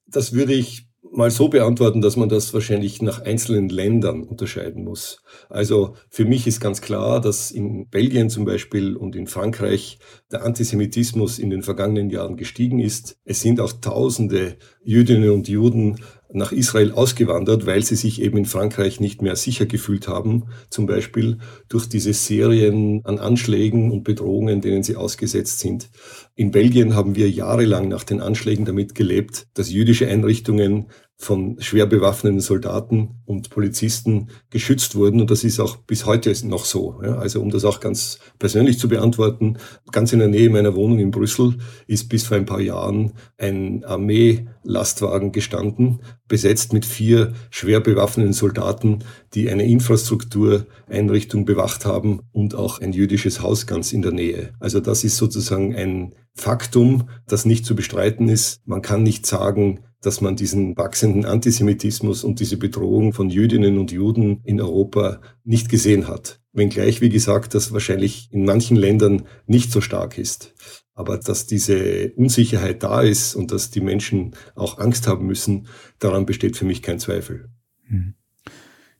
Das 0.06 0.32
würde 0.32 0.54
ich 0.54 0.88
mal 1.16 1.30
so 1.30 1.48
beantworten, 1.48 2.00
dass 2.00 2.16
man 2.16 2.28
das 2.28 2.52
wahrscheinlich 2.52 3.00
nach 3.00 3.22
einzelnen 3.22 3.68
Ländern 3.68 4.24
unterscheiden 4.24 4.84
muss. 4.84 5.22
Also 5.48 5.94
für 6.08 6.24
mich 6.24 6.46
ist 6.46 6.60
ganz 6.60 6.80
klar, 6.80 7.20
dass 7.20 7.50
in 7.50 7.88
Belgien 7.88 8.30
zum 8.30 8.44
Beispiel 8.44 8.96
und 8.96 9.14
in 9.14 9.26
Frankreich 9.26 9.98
der 10.32 10.44
Antisemitismus 10.44 11.38
in 11.38 11.50
den 11.50 11.62
vergangenen 11.62 12.10
Jahren 12.10 12.36
gestiegen 12.36 12.80
ist. 12.80 13.16
Es 13.24 13.40
sind 13.40 13.60
auch 13.60 13.72
Tausende 13.80 14.56
Jüdinnen 14.82 15.30
und 15.30 15.48
Juden 15.48 16.00
nach 16.34 16.52
Israel 16.52 16.92
ausgewandert, 16.92 17.66
weil 17.66 17.82
sie 17.82 17.96
sich 17.96 18.20
eben 18.20 18.36
in 18.38 18.44
Frankreich 18.44 19.00
nicht 19.00 19.22
mehr 19.22 19.36
sicher 19.36 19.66
gefühlt 19.66 20.08
haben, 20.08 20.44
zum 20.68 20.86
Beispiel 20.86 21.38
durch 21.68 21.88
diese 21.88 22.12
Serien 22.12 23.00
an 23.04 23.18
Anschlägen 23.18 23.90
und 23.90 24.04
Bedrohungen, 24.04 24.60
denen 24.60 24.82
sie 24.82 24.96
ausgesetzt 24.96 25.60
sind. 25.60 25.90
In 26.34 26.50
Belgien 26.50 26.94
haben 26.94 27.14
wir 27.14 27.30
jahrelang 27.30 27.88
nach 27.88 28.04
den 28.04 28.20
Anschlägen 28.20 28.64
damit 28.64 28.94
gelebt, 28.94 29.46
dass 29.54 29.70
jüdische 29.70 30.08
Einrichtungen 30.08 30.86
von 31.24 31.56
schwer 31.58 31.86
bewaffneten 31.86 32.40
Soldaten 32.40 33.20
und 33.24 33.50
Polizisten 33.50 34.28
geschützt 34.50 34.94
wurden. 34.94 35.20
Und 35.20 35.30
das 35.30 35.42
ist 35.42 35.58
auch 35.58 35.76
bis 35.76 36.04
heute 36.06 36.32
noch 36.46 36.64
so. 36.64 36.98
Also 37.00 37.40
um 37.40 37.50
das 37.50 37.64
auch 37.64 37.80
ganz 37.80 38.18
persönlich 38.38 38.78
zu 38.78 38.88
beantworten, 38.88 39.56
ganz 39.90 40.12
in 40.12 40.18
der 40.18 40.28
Nähe 40.28 40.50
meiner 40.50 40.74
Wohnung 40.74 40.98
in 40.98 41.10
Brüssel 41.10 41.56
ist 41.86 42.08
bis 42.08 42.24
vor 42.24 42.36
ein 42.36 42.44
paar 42.44 42.60
Jahren 42.60 43.14
ein 43.38 43.84
Armee-Lastwagen 43.84 45.32
gestanden, 45.32 46.00
besetzt 46.28 46.72
mit 46.72 46.84
vier 46.84 47.32
schwer 47.50 47.80
bewaffneten 47.80 48.32
Soldaten, 48.32 48.98
die 49.32 49.50
eine 49.50 49.64
Infrastruktureinrichtung 49.64 51.44
bewacht 51.44 51.86
haben 51.86 52.20
und 52.32 52.54
auch 52.54 52.80
ein 52.80 52.92
jüdisches 52.92 53.40
Haus 53.40 53.66
ganz 53.66 53.92
in 53.92 54.02
der 54.02 54.12
Nähe. 54.12 54.52
Also 54.60 54.80
das 54.80 55.04
ist 55.04 55.16
sozusagen 55.16 55.74
ein 55.74 56.14
Faktum, 56.34 57.08
das 57.26 57.44
nicht 57.46 57.64
zu 57.64 57.74
bestreiten 57.74 58.28
ist. 58.28 58.60
Man 58.66 58.82
kann 58.82 59.02
nicht 59.02 59.24
sagen, 59.24 59.80
dass 60.04 60.20
man 60.20 60.36
diesen 60.36 60.76
wachsenden 60.76 61.24
Antisemitismus 61.24 62.24
und 62.24 62.40
diese 62.40 62.56
Bedrohung 62.56 63.12
von 63.12 63.30
Jüdinnen 63.30 63.78
und 63.78 63.92
Juden 63.92 64.40
in 64.44 64.60
Europa 64.60 65.20
nicht 65.44 65.68
gesehen 65.68 66.08
hat. 66.08 66.40
Wenngleich, 66.52 67.00
wie 67.00 67.08
gesagt, 67.08 67.54
das 67.54 67.72
wahrscheinlich 67.72 68.28
in 68.32 68.44
manchen 68.44 68.76
Ländern 68.76 69.22
nicht 69.46 69.72
so 69.72 69.80
stark 69.80 70.18
ist. 70.18 70.54
Aber 70.92 71.18
dass 71.18 71.46
diese 71.46 72.12
Unsicherheit 72.16 72.82
da 72.82 73.00
ist 73.00 73.34
und 73.34 73.50
dass 73.50 73.70
die 73.70 73.80
Menschen 73.80 74.36
auch 74.54 74.78
Angst 74.78 75.08
haben 75.08 75.26
müssen, 75.26 75.66
daran 75.98 76.26
besteht 76.26 76.56
für 76.56 76.64
mich 76.64 76.82
kein 76.82 77.00
Zweifel. 77.00 77.48
Hm. 77.88 78.14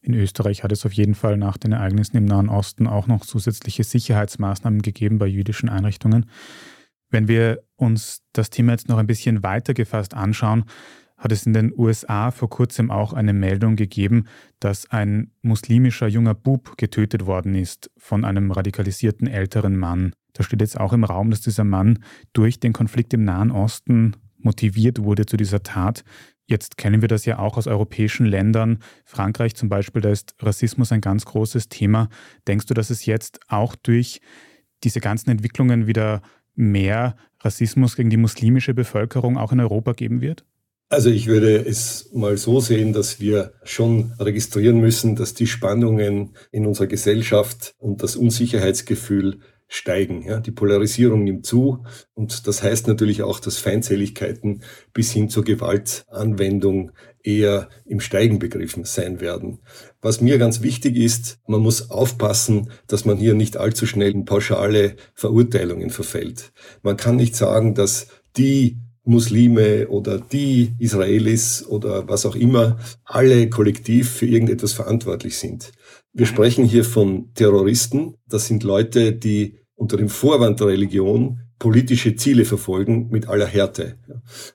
In 0.05 0.13
Österreich 0.13 0.63
hat 0.63 0.73
es 0.73 0.85
auf 0.85 0.93
jeden 0.93 1.15
Fall 1.15 1.39
nach 1.39 1.57
den 1.57 1.73
Ereignissen 1.73 2.19
im 2.19 2.27
Nahen 2.27 2.51
Osten 2.51 2.87
auch 2.87 3.07
noch 3.07 3.25
zusätzliche 3.25 3.85
Sicherheitsmaßnahmen 3.85 4.83
gegeben 4.83 5.19
bei 5.19 5.27
jüdischen 5.27 5.71
Einrichtungen. 5.71 6.27
Wenn 7.15 7.29
wir 7.29 7.63
uns 7.77 8.25
das 8.33 8.51
Thema 8.51 8.73
jetzt 8.73 8.89
noch 8.89 8.99
ein 8.99 9.07
bisschen 9.07 9.45
weiter 9.45 9.73
gefasst 9.73 10.15
anschauen, 10.15 10.65
hat 11.17 11.31
es 11.31 11.47
in 11.47 11.53
den 11.53 11.73
USA 11.79 12.33
vor 12.33 12.51
kurzem 12.51 12.91
auch 12.91 13.13
eine 13.13 13.33
Meldung 13.33 13.77
gegeben, 13.77 14.25
dass 14.59 14.91
ein 14.91 15.31
muslimischer 15.41 16.09
junger 16.09 16.35
Bub 16.35 16.77
getötet 16.77 17.25
worden 17.25 17.55
ist 17.55 17.89
von 17.97 18.25
einem 18.25 18.51
radikalisierten 18.51 19.29
älteren 19.29 19.77
Mann. 19.77 20.13
Da 20.33 20.43
steht 20.43 20.61
jetzt 20.61 20.81
auch 20.81 20.93
im 20.93 21.05
Raum, 21.05 21.31
dass 21.31 21.41
dieser 21.41 21.63
Mann 21.63 22.01
durch 22.33 22.59
den 22.59 22.73
Konflikt 22.73 23.15
im 23.15 23.23
Nahen 23.23 23.53
Osten 23.53 24.17
motiviert 24.39 24.99
wurde 24.99 25.25
zu 25.25 25.37
dieser 25.37 25.63
Tat. 25.63 26.03
Jetzt 26.47 26.77
kennen 26.77 27.01
wir 27.01 27.09
das 27.09 27.27
ja 27.27 27.39
auch 27.39 27.57
aus 27.57 27.69
europäischen 27.69 28.27
Ländern. 28.27 28.81
Frankreich 29.05 29.55
zum 29.55 29.69
Beispiel, 29.69 30.03
da 30.03 30.11
ist 30.11 30.35
Rassismus 30.41 30.91
ein 30.91 31.01
ganz 31.01 31.27
großes 31.27 31.69
Thema. 31.69 32.09
Denkst 32.49 32.67
du, 32.67 32.75
dass 32.75 32.91
es 32.91 33.07
jetzt 33.07 33.39
auch 33.47 33.77
durch 33.77 34.21
diese 34.83 34.99
ganzen 34.99 35.31
Entwicklungen 35.31 35.87
wieder 35.87 36.21
mehr 36.55 37.17
Rassismus 37.41 37.97
gegen 37.97 38.11
die 38.11 38.17
muslimische 38.17 38.75
Bevölkerung 38.75 39.37
auch 39.37 39.53
in 39.53 39.61
Europa 39.61 39.93
geben 39.93 40.21
wird? 40.21 40.45
Also 40.89 41.11
ich 41.11 41.27
würde 41.27 41.57
es 41.57 42.11
mal 42.13 42.37
so 42.37 42.61
sehen, 42.61 42.93
dass 42.93 43.19
wir 43.19 43.55
schon 43.65 44.13
registrieren 44.19 44.81
müssen, 44.81 45.17
dass 45.17 45.35
die 45.35 45.47
Spannungen 45.47 46.37
in 46.53 46.67
unserer 46.67 46.87
Gesellschaft 46.87 47.75
und 47.79 48.03
das 48.03 48.17
Unsicherheitsgefühl 48.17 49.41
steigen. 49.75 50.23
Ja, 50.23 50.39
die 50.39 50.53
Polarisierung 50.53 51.25
nimmt 51.25 51.47
zu 51.47 51.85
und 52.15 52.47
das 52.47 52.63
heißt 52.63 52.87
natürlich 52.87 53.23
auch, 53.23 53.41
dass 53.41 53.59
Feindseligkeiten 53.59 54.63
bis 54.93 55.11
hin 55.11 55.29
zur 55.29 55.45
Gewaltanwendung 55.45 56.93
eher 57.25 57.69
im 57.85 57.99
Steigen 57.99 58.39
begriffen 58.39 58.85
sein 58.85 59.21
werden. 59.21 59.59
Was 60.01 60.21
mir 60.21 60.39
ganz 60.39 60.63
wichtig 60.63 60.97
ist, 60.97 61.39
man 61.49 61.61
muss 61.61 61.91
aufpassen, 61.91 62.71
dass 62.87 63.05
man 63.05 63.17
hier 63.17 63.35
nicht 63.35 63.57
allzu 63.57 63.87
schnell 63.87 64.13
in 64.13 64.25
pauschale 64.25 64.95
Verurteilungen 65.15 65.91
verfällt. 65.91 66.53
Man 66.83 66.97
kann 66.97 67.17
nicht 67.17 67.35
sagen, 67.35 67.75
dass 67.75 68.07
die 68.37 68.79
Muslime 69.03 69.89
oder 69.89 70.19
die 70.19 70.73
Israelis 70.79 71.67
oder 71.67 72.09
was 72.09 72.25
auch 72.25 72.37
immer 72.37 72.79
alle 73.05 73.51
kollektiv 73.51 74.11
für 74.11 74.27
irgendetwas 74.27 74.73
verantwortlich 74.73 75.37
sind. 75.37 75.73
Wir 76.13 76.27
sprechen 76.27 76.65
hier 76.65 76.85
von 76.85 77.35
Terroristen. 77.35 78.15
Das 78.29 78.47
sind 78.47 78.63
Leute, 78.63 79.13
die 79.13 79.64
unter 79.75 79.97
dem 79.97 80.09
Vorwand 80.09 80.61
der 80.61 80.69
Religion 80.69 81.41
politische 81.59 82.17
Ziele 82.17 82.45
verfolgen 82.45 83.09
mit 83.11 83.29
aller 83.29 83.47
Härte. 83.47 83.99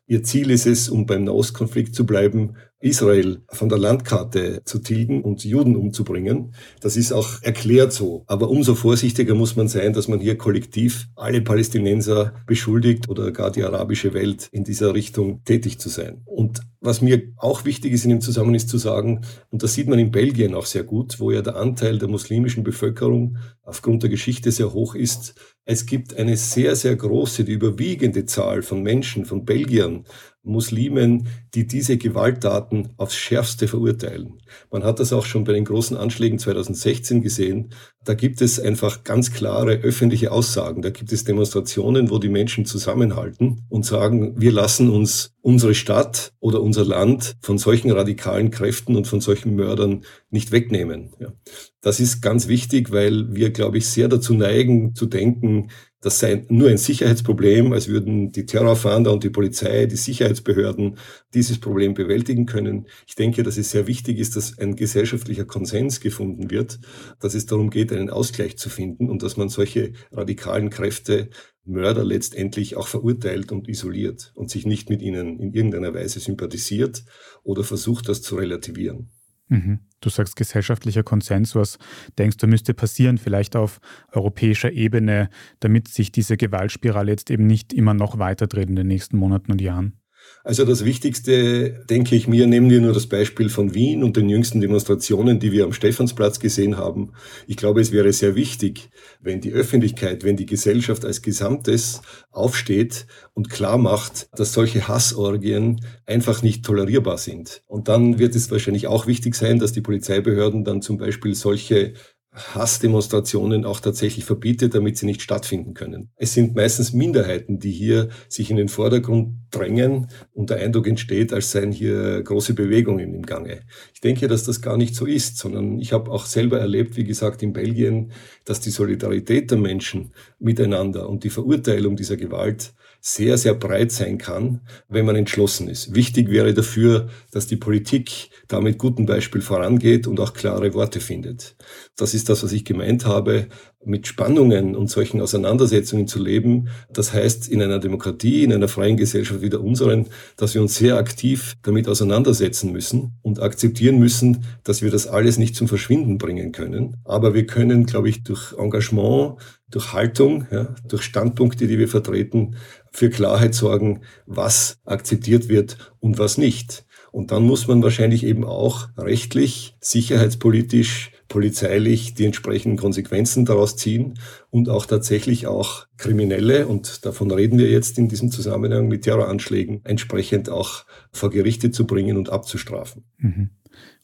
Ihr 0.05 0.23
Ziel 0.23 0.51
ist 0.51 0.65
es, 0.65 0.89
um 0.89 1.05
beim 1.05 1.23
Nahostkonflikt 1.23 1.95
zu 1.95 2.05
bleiben, 2.05 2.55
Israel 2.81 3.41
von 3.49 3.67
der 3.67 3.77
Landkarte 3.77 4.61
zu 4.63 4.79
tilgen 4.79 5.21
und 5.21 5.43
Juden 5.43 5.75
umzubringen. 5.75 6.53
Das 6.79 6.95
ist 6.95 7.11
auch 7.11 7.41
erklärt 7.41 7.91
so. 7.91 8.23
Aber 8.27 8.49
umso 8.49 8.75
vorsichtiger 8.75 9.35
muss 9.35 9.55
man 9.55 9.67
sein, 9.67 9.93
dass 9.93 10.07
man 10.07 10.19
hier 10.19 10.37
kollektiv 10.37 11.07
alle 11.15 11.41
Palästinenser 11.41 12.33
beschuldigt 12.45 13.09
oder 13.09 13.31
gar 13.31 13.51
die 13.51 13.63
arabische 13.63 14.13
Welt 14.13 14.47
in 14.51 14.63
dieser 14.63 14.93
Richtung 14.93 15.43
tätig 15.43 15.79
zu 15.79 15.89
sein. 15.89 16.21
Und 16.25 16.61
was 16.79 17.01
mir 17.01 17.21
auch 17.35 17.65
wichtig 17.65 17.91
ist 17.91 18.05
in 18.05 18.11
dem 18.11 18.21
Zusammenhang 18.21 18.55
ist 18.55 18.69
zu 18.69 18.77
sagen, 18.77 19.21
und 19.49 19.63
das 19.63 19.73
sieht 19.73 19.89
man 19.89 19.99
in 19.99 20.11
Belgien 20.11 20.55
auch 20.55 20.65
sehr 20.65 20.83
gut, 20.83 21.19
wo 21.19 21.31
ja 21.31 21.41
der 21.41 21.57
Anteil 21.57 21.99
der 21.99 22.07
muslimischen 22.07 22.63
Bevölkerung 22.63 23.37
aufgrund 23.63 24.03
der 24.03 24.09
Geschichte 24.09 24.51
sehr 24.51 24.71
hoch 24.73 24.95
ist, 24.95 25.35
es 25.65 25.85
gibt 25.85 26.15
eine 26.15 26.35
sehr, 26.35 26.75
sehr 26.75 26.95
große, 26.95 27.43
die 27.43 27.51
überwiegende 27.51 28.25
Zahl 28.25 28.63
von 28.63 28.81
Menschen, 28.81 29.25
von 29.25 29.45
Belgiern, 29.45 30.03
Muslimen, 30.43 31.27
die 31.53 31.67
diese 31.67 31.97
Gewalttaten 31.97 32.89
aufs 32.97 33.15
Schärfste 33.15 33.67
verurteilen. 33.67 34.39
Man 34.71 34.83
hat 34.83 34.99
das 34.99 35.13
auch 35.13 35.25
schon 35.25 35.43
bei 35.43 35.53
den 35.53 35.65
großen 35.65 35.97
Anschlägen 35.97 36.39
2016 36.39 37.21
gesehen. 37.21 37.69
Da 38.03 38.13
gibt 38.13 38.41
es 38.41 38.59
einfach 38.59 39.03
ganz 39.03 39.31
klare 39.31 39.73
öffentliche 39.73 40.31
Aussagen. 40.31 40.81
Da 40.81 40.89
gibt 40.89 41.11
es 41.11 41.25
Demonstrationen, 41.25 42.09
wo 42.09 42.17
die 42.17 42.29
Menschen 42.29 42.65
zusammenhalten 42.65 43.65
und 43.69 43.85
sagen, 43.85 44.39
wir 44.39 44.51
lassen 44.51 44.89
uns 44.89 45.33
unsere 45.41 45.73
Stadt 45.73 46.33
oder 46.39 46.61
unser 46.61 46.85
Land 46.85 47.35
von 47.41 47.57
solchen 47.57 47.91
radikalen 47.91 48.51
Kräften 48.51 48.95
und 48.95 49.07
von 49.07 49.21
solchen 49.21 49.55
Mördern 49.55 50.03
nicht 50.29 50.51
wegnehmen. 50.51 51.11
Ja. 51.19 51.33
Das 51.81 51.99
ist 51.99 52.21
ganz 52.21 52.47
wichtig, 52.47 52.91
weil 52.91 53.33
wir, 53.33 53.51
glaube 53.51 53.77
ich, 53.77 53.87
sehr 53.87 54.07
dazu 54.07 54.33
neigen 54.33 54.95
zu 54.95 55.05
denken, 55.05 55.69
das 56.01 56.19
sei 56.19 56.45
nur 56.49 56.69
ein 56.69 56.77
Sicherheitsproblem, 56.77 57.73
als 57.73 57.89
würden 57.89 58.31
die 58.31 58.45
Terrorfahnder 58.45 59.11
und 59.11 59.23
die 59.23 59.29
Polizei, 59.29 59.85
die 59.85 59.97
Sicherheitsbehörden 59.97 60.97
dieses 61.33 61.59
Problem 61.59 61.93
bewältigen 61.93 62.45
können. 62.45 62.87
Ich 63.05 63.15
denke, 63.15 63.43
dass 63.43 63.57
es 63.57 63.71
sehr 63.71 63.85
wichtig 63.85 64.17
ist, 64.17 64.35
dass 64.35 64.57
ein 64.57 64.75
gesellschaftlicher 64.75 65.45
Konsens 65.45 65.99
gefunden 65.99 66.49
wird, 66.51 66.79
dass 67.19 67.33
es 67.33 67.45
darum 67.45 67.69
geht, 67.69 67.91
einen 67.91 68.09
Ausgleich 68.09 68.57
zu 68.57 68.69
finden 68.69 69.09
und 69.09 69.23
dass 69.23 69.35
man 69.35 69.49
solche 69.49 69.91
radikalen 70.11 70.69
Kräfte, 70.69 71.29
Mörder 71.65 72.03
letztendlich 72.03 72.77
auch 72.77 72.87
verurteilt 72.87 73.51
und 73.51 73.67
isoliert 73.67 74.31
und 74.33 74.49
sich 74.49 74.65
nicht 74.65 74.89
mit 74.89 75.01
ihnen 75.01 75.39
in 75.39 75.53
irgendeiner 75.53 75.93
Weise 75.93 76.19
sympathisiert 76.19 77.03
oder 77.43 77.63
versucht, 77.63 78.09
das 78.09 78.23
zu 78.23 78.37
relativieren. 78.37 79.11
Mhm. 79.49 79.79
Du 80.01 80.09
sagst 80.09 80.35
gesellschaftlicher 80.35 81.03
Konsens. 81.03 81.55
Was 81.55 81.77
denkst 82.17 82.37
du, 82.37 82.47
müsste 82.47 82.73
passieren, 82.73 83.17
vielleicht 83.17 83.55
auf 83.55 83.81
europäischer 84.13 84.71
Ebene, 84.71 85.29
damit 85.59 85.89
sich 85.89 86.11
diese 86.11 86.37
Gewaltspirale 86.37 87.11
jetzt 87.11 87.29
eben 87.29 87.45
nicht 87.47 87.73
immer 87.73 87.93
noch 87.93 88.17
weiter 88.17 88.47
dreht 88.47 88.69
in 88.69 88.75
den 88.75 88.87
nächsten 88.87 89.17
Monaten 89.17 89.51
und 89.51 89.59
Jahren? 89.59 89.98
Also 90.43 90.65
das 90.65 90.85
Wichtigste, 90.85 91.83
denke 91.89 92.15
ich 92.15 92.27
mir, 92.27 92.47
nehmen 92.47 92.69
wir 92.69 92.79
nur 92.81 92.93
das 92.93 93.07
Beispiel 93.07 93.49
von 93.49 93.73
Wien 93.73 94.03
und 94.03 94.15
den 94.15 94.29
jüngsten 94.29 94.61
Demonstrationen, 94.61 95.39
die 95.39 95.51
wir 95.51 95.65
am 95.65 95.73
Stephansplatz 95.73 96.39
gesehen 96.39 96.77
haben. 96.77 97.11
Ich 97.45 97.57
glaube, 97.57 97.81
es 97.81 97.91
wäre 97.91 98.11
sehr 98.13 98.35
wichtig, 98.35 98.89
wenn 99.19 99.41
die 99.41 99.51
Öffentlichkeit, 99.51 100.23
wenn 100.23 100.37
die 100.37 100.45
Gesellschaft 100.45 101.03
als 101.03 101.21
Gesamtes 101.21 102.01
aufsteht 102.31 103.05
und 103.33 103.49
klar 103.49 103.77
macht, 103.77 104.29
dass 104.39 104.53
solche 104.53 104.87
Hassorgien 104.87 105.81
einfach 106.05 106.41
nicht 106.41 106.63
tolerierbar 106.63 107.17
sind. 107.17 107.61
Und 107.67 107.87
dann 107.87 108.17
wird 108.17 108.35
es 108.35 108.49
wahrscheinlich 108.49 108.87
auch 108.87 109.07
wichtig 109.07 109.35
sein, 109.35 109.59
dass 109.59 109.73
die 109.73 109.81
Polizeibehörden 109.81 110.63
dann 110.63 110.81
zum 110.81 110.97
Beispiel 110.97 111.35
solche 111.35 111.93
Hassdemonstrationen 112.31 113.65
auch 113.65 113.79
tatsächlich 113.79 114.23
verbietet, 114.25 114.75
damit 114.75 114.97
sie 114.97 115.05
nicht 115.05 115.21
stattfinden 115.21 115.73
können. 115.73 116.11
Es 116.15 116.33
sind 116.33 116.55
meistens 116.55 116.93
Minderheiten, 116.93 117.59
die 117.59 117.71
hier 117.71 118.09
sich 118.27 118.51
in 118.51 118.57
den 118.57 118.69
Vordergrund 118.69 119.48
drängen 119.51 120.07
und 120.33 120.49
der 120.49 120.57
Eindruck 120.57 120.87
entsteht, 120.87 121.33
als 121.33 121.51
seien 121.51 121.71
hier 121.71 122.21
große 122.23 122.53
Bewegungen 122.53 123.13
im 123.13 123.25
Gange. 123.25 123.61
Ich 123.93 124.01
denke, 124.01 124.27
dass 124.27 124.43
das 124.43 124.61
gar 124.61 124.77
nicht 124.77 124.95
so 124.95 125.05
ist, 125.05 125.37
sondern 125.37 125.79
ich 125.79 125.93
habe 125.93 126.11
auch 126.11 126.25
selber 126.25 126.59
erlebt, 126.59 126.97
wie 126.97 127.03
gesagt, 127.03 127.43
in 127.43 127.53
Belgien, 127.53 128.11
dass 128.45 128.59
die 128.59 128.71
Solidarität 128.71 129.51
der 129.51 129.57
Menschen 129.57 130.13
miteinander 130.39 131.09
und 131.09 131.23
die 131.23 131.29
Verurteilung 131.29 131.95
dieser 131.95 132.17
Gewalt 132.17 132.73
sehr, 133.01 133.37
sehr 133.37 133.53
breit 133.53 133.91
sein 133.91 134.17
kann, 134.17 134.61
wenn 134.89 135.05
man 135.05 135.15
entschlossen 135.15 135.69
ist. 135.69 135.95
Wichtig 135.95 136.29
wäre 136.29 136.53
dafür, 136.53 137.07
dass 137.31 137.47
die 137.47 137.55
Politik 137.55 138.29
da 138.47 138.59
mit 138.59 138.77
gutem 138.77 139.05
Beispiel 139.05 139.41
vorangeht 139.41 140.05
und 140.05 140.19
auch 140.19 140.33
klare 140.33 140.73
Worte 140.73 140.99
findet. 140.99 141.55
Das 141.95 142.13
ist 142.13 142.27
das, 142.27 142.43
was 142.43 142.51
ich 142.51 142.65
gemeint 142.65 143.05
habe, 143.05 143.47
mit 143.85 144.07
Spannungen 144.07 144.75
und 144.75 144.89
solchen 144.89 145.21
Auseinandersetzungen 145.21 146.07
zu 146.07 146.21
leben. 146.21 146.67
Das 146.91 147.13
heißt, 147.13 147.47
in 147.47 147.61
einer 147.61 147.79
Demokratie, 147.79 148.43
in 148.43 148.51
einer 148.51 148.67
freien 148.67 148.97
Gesellschaft 148.97 149.41
wie 149.41 149.49
der 149.49 149.61
unseren, 149.61 150.07
dass 150.35 150.53
wir 150.53 150.61
uns 150.61 150.75
sehr 150.75 150.97
aktiv 150.97 151.55
damit 151.61 151.87
auseinandersetzen 151.87 152.71
müssen 152.71 153.13
und 153.21 153.41
akzeptieren 153.41 153.97
müssen, 153.97 154.45
dass 154.63 154.81
wir 154.81 154.91
das 154.91 155.07
alles 155.07 155.37
nicht 155.37 155.55
zum 155.55 155.67
Verschwinden 155.67 156.17
bringen 156.17 156.51
können. 156.51 156.97
Aber 157.05 157.33
wir 157.33 157.45
können, 157.45 157.85
glaube 157.85 158.09
ich, 158.09 158.23
durch 158.23 158.53
Engagement, 158.57 159.37
durch 159.69 159.93
Haltung, 159.93 160.45
ja, 160.51 160.75
durch 160.87 161.03
Standpunkte, 161.03 161.67
die 161.67 161.79
wir 161.79 161.87
vertreten, 161.87 162.55
für 162.91 163.09
Klarheit 163.09 163.53
sorgen, 163.55 164.01
was 164.25 164.79
akzeptiert 164.83 165.47
wird 165.47 165.77
und 165.99 166.17
was 166.17 166.37
nicht. 166.37 166.85
Und 167.11 167.31
dann 167.31 167.43
muss 167.43 167.67
man 167.67 167.81
wahrscheinlich 167.81 168.23
eben 168.23 168.43
auch 168.43 168.89
rechtlich, 168.97 169.75
sicherheitspolitisch, 169.79 171.11
polizeilich 171.29 172.15
die 172.15 172.25
entsprechenden 172.25 172.77
Konsequenzen 172.77 173.45
daraus 173.45 173.77
ziehen 173.77 174.19
und 174.49 174.67
auch 174.67 174.85
tatsächlich 174.85 175.47
auch 175.47 175.85
Kriminelle, 175.97 176.67
und 176.67 177.05
davon 177.05 177.31
reden 177.31 177.57
wir 177.57 177.69
jetzt 177.69 177.97
in 177.97 178.09
diesem 178.09 178.31
Zusammenhang 178.31 178.87
mit 178.87 179.03
Terroranschlägen, 179.03 179.85
entsprechend 179.85 180.49
auch 180.49 180.85
vor 181.11 181.29
Gerichte 181.29 181.71
zu 181.71 181.87
bringen 181.87 182.17
und 182.17 182.29
abzustrafen. 182.29 183.05
Mhm. 183.17 183.51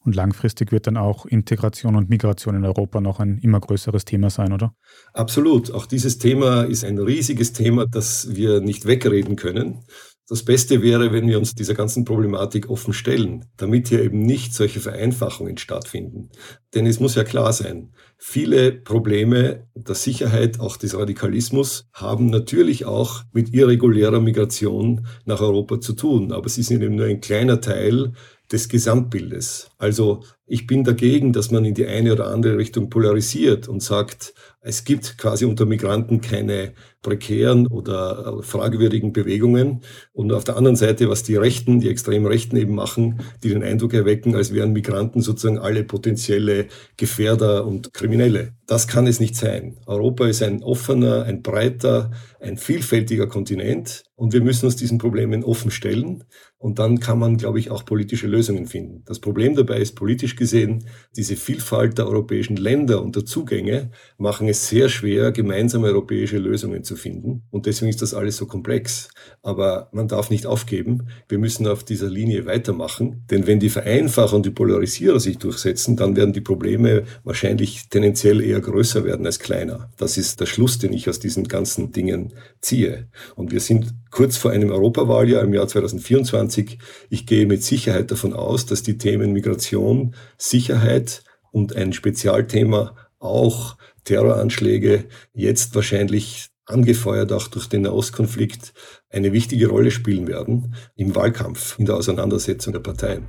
Und 0.06 0.16
langfristig 0.16 0.72
wird 0.72 0.86
dann 0.86 0.98
auch 0.98 1.26
Integration 1.26 1.96
und 1.96 2.10
Migration 2.10 2.56
in 2.56 2.64
Europa 2.64 3.02
noch 3.02 3.20
ein 3.20 3.40
immer 3.40 3.60
größeres 3.60 4.06
Thema 4.06 4.30
sein, 4.30 4.54
oder? 4.54 4.76
Absolut. 5.14 5.72
Auch 5.72 5.88
dieses 5.88 6.20
Thema 6.20 6.62
ist 6.64 6.86
ein 6.86 7.00
riesiges 7.00 7.54
Thema, 7.54 7.88
das 7.88 8.36
wir 8.36 8.62
nicht 8.62 8.86
wegreden 8.86 9.36
können. 9.36 9.84
Das 10.28 10.44
Beste 10.44 10.82
wäre, 10.82 11.14
wenn 11.14 11.28
wir 11.28 11.38
uns 11.38 11.54
dieser 11.54 11.76
ganzen 11.76 12.04
Problematik 12.04 12.68
offen 12.68 12.94
stellen, 12.94 13.46
damit 13.58 13.90
hier 13.90 14.02
eben 14.02 14.22
nicht 14.22 14.56
solche 14.56 14.80
Vereinfachungen 14.80 15.60
stattfinden. 15.60 16.32
Denn 16.74 16.88
es 16.88 17.00
muss 17.00 17.14
ja 17.14 17.24
klar 17.24 17.54
sein, 17.54 17.94
viele 18.18 18.72
Probleme 18.72 19.68
der 19.76 19.94
Sicherheit, 19.94 20.60
auch 20.60 20.78
des 20.78 20.98
Radikalismus, 20.98 21.88
haben 21.94 22.32
natürlich 22.32 22.86
auch 22.86 23.22
mit 23.34 23.54
irregulärer 23.54 24.20
Migration 24.20 25.06
nach 25.26 25.42
Europa 25.42 25.80
zu 25.80 25.94
tun. 25.94 26.32
Aber 26.32 26.50
sie 26.50 26.64
sind 26.64 26.82
eben 26.82 26.96
nur 26.96 27.06
ein 27.06 27.22
kleiner 27.22 27.62
Teil 27.62 28.14
des 28.52 28.68
Gesamtbildes. 28.68 29.70
Also 29.78 30.24
ich 30.48 30.66
bin 30.66 30.84
dagegen, 30.84 31.34
dass 31.34 31.52
man 31.52 31.66
in 31.66 31.76
die 31.76 31.86
eine 31.86 32.14
oder 32.14 32.28
andere 32.28 32.58
Richtung 32.58 32.90
polarisiert 32.90 33.68
und 33.68 33.82
sagt, 33.82 34.34
es 34.68 34.84
gibt 34.84 35.20
quasi 35.20 35.46
unter 35.46 35.68
Migranten 35.68 36.22
keine 36.22 36.74
prekären 37.04 37.68
oder 37.68 38.42
fragwürdigen 38.42 39.14
Bewegungen. 39.14 39.82
Und 40.12 40.34
auf 40.34 40.44
der 40.44 40.58
anderen 40.58 40.76
Seite, 40.76 41.08
was 41.08 41.22
die 41.22 41.36
Rechten, 41.36 41.80
die 41.80 41.90
extremen 41.90 42.26
Rechten 42.26 42.58
eben 42.58 42.74
machen, 42.74 43.20
die 43.44 43.50
den 43.50 43.62
Eindruck 43.62 43.94
erwecken, 43.94 44.36
als 44.36 44.56
wären 44.56 44.74
Migranten 44.74 45.22
sozusagen 45.22 45.60
alle 45.60 45.84
potenzielle 45.84 46.66
Gefährder 46.98 47.68
und 47.68 47.94
Kriminelle. 47.94 48.54
Das 48.66 48.88
kann 48.88 49.06
es 49.06 49.20
nicht 49.20 49.36
sein. 49.36 49.78
Europa 49.86 50.26
ist 50.28 50.42
ein 50.42 50.64
offener, 50.64 51.26
ein 51.26 51.44
breiter, 51.44 52.10
ein 52.40 52.58
vielfältiger 52.58 53.28
Kontinent 53.28 54.04
und 54.16 54.34
wir 54.34 54.42
müssen 54.42 54.66
uns 54.66 54.76
diesen 54.76 54.98
Problemen 54.98 55.44
offen 55.44 55.70
stellen. 55.70 56.24
Und 56.58 56.80
dann 56.80 57.00
kann 57.00 57.20
man, 57.20 57.38
glaube 57.38 57.60
ich, 57.60 57.70
auch 57.70 57.86
politische 57.86 58.26
Lösungen 58.26 58.66
finden. 58.66 59.04
Das 59.06 59.20
Problem 59.20 59.56
dabei 59.56 59.78
ist 59.78 59.94
politisch 59.94 60.36
gesehen, 60.36 60.86
diese 61.16 61.36
Vielfalt 61.36 62.00
der 62.00 62.08
europäischen 62.08 62.56
Länder 62.56 63.04
und 63.04 63.16
der 63.16 63.26
Zugänge 63.26 63.92
machen 64.18 64.48
es 64.48 64.55
sehr 64.56 64.90
schwer, 64.90 65.32
gemeinsame 65.32 65.88
europäische 65.88 66.38
Lösungen 66.38 66.84
zu 66.84 66.96
finden. 66.96 67.44
Und 67.52 67.66
deswegen 67.66 67.90
ist 67.90 68.02
das 68.02 68.14
alles 68.14 68.38
so 68.38 68.46
komplex. 68.46 69.10
Aber 69.42 69.90
man 69.92 70.08
darf 70.08 70.30
nicht 70.30 70.46
aufgeben. 70.46 71.08
Wir 71.28 71.38
müssen 71.38 71.68
auf 71.68 71.84
dieser 71.84 72.10
Linie 72.10 72.46
weitermachen. 72.46 73.24
Denn 73.30 73.48
wenn 73.48 73.60
die 73.60 73.70
Vereinfacher 73.70 74.36
und 74.36 74.46
die 74.46 74.52
Polarisierer 74.52 75.20
sich 75.20 75.38
durchsetzen, 75.38 75.98
dann 75.98 76.16
werden 76.16 76.34
die 76.34 76.42
Probleme 76.42 77.04
wahrscheinlich 77.24 77.90
tendenziell 77.90 78.42
eher 78.42 78.60
größer 78.60 79.04
werden 79.04 79.26
als 79.26 79.40
kleiner. 79.40 79.90
Das 79.98 80.18
ist 80.18 80.40
der 80.40 80.46
Schluss, 80.46 80.80
den 80.80 80.94
ich 80.94 81.10
aus 81.10 81.20
diesen 81.20 81.48
ganzen 81.48 81.92
Dingen 81.92 82.34
ziehe. 82.62 83.08
Und 83.36 83.52
wir 83.52 83.60
sind 83.60 83.94
kurz 84.12 84.38
vor 84.38 84.52
einem 84.52 84.72
Europawahljahr 84.72 85.44
im 85.44 85.54
Jahr 85.54 85.68
2024. 85.68 86.80
Ich 87.10 87.26
gehe 87.26 87.46
mit 87.46 87.64
Sicherheit 87.64 88.12
davon 88.12 88.34
aus, 88.34 88.66
dass 88.66 88.84
die 88.84 88.98
Themen 88.98 89.34
Migration, 89.34 90.16
Sicherheit 90.38 91.24
und 91.52 91.76
ein 91.76 91.94
Spezialthema 91.94 92.96
auch 93.20 93.78
Terroranschläge 94.06 95.06
jetzt 95.34 95.76
wahrscheinlich 95.76 96.50
angefeuert 96.66 97.32
auch 97.32 97.48
durch 97.48 97.68
den 97.68 97.84
Nahostkonflikt, 97.84 98.74
eine 99.10 99.34
wichtige 99.34 99.68
Rolle 99.68 99.92
spielen 99.92 100.28
werden 100.28 100.76
im 100.96 101.16
Wahlkampf, 101.16 101.78
in 101.78 101.86
der 101.86 101.96
Auseinandersetzung 101.96 102.74
der 102.74 102.80
Parteien. 102.80 103.28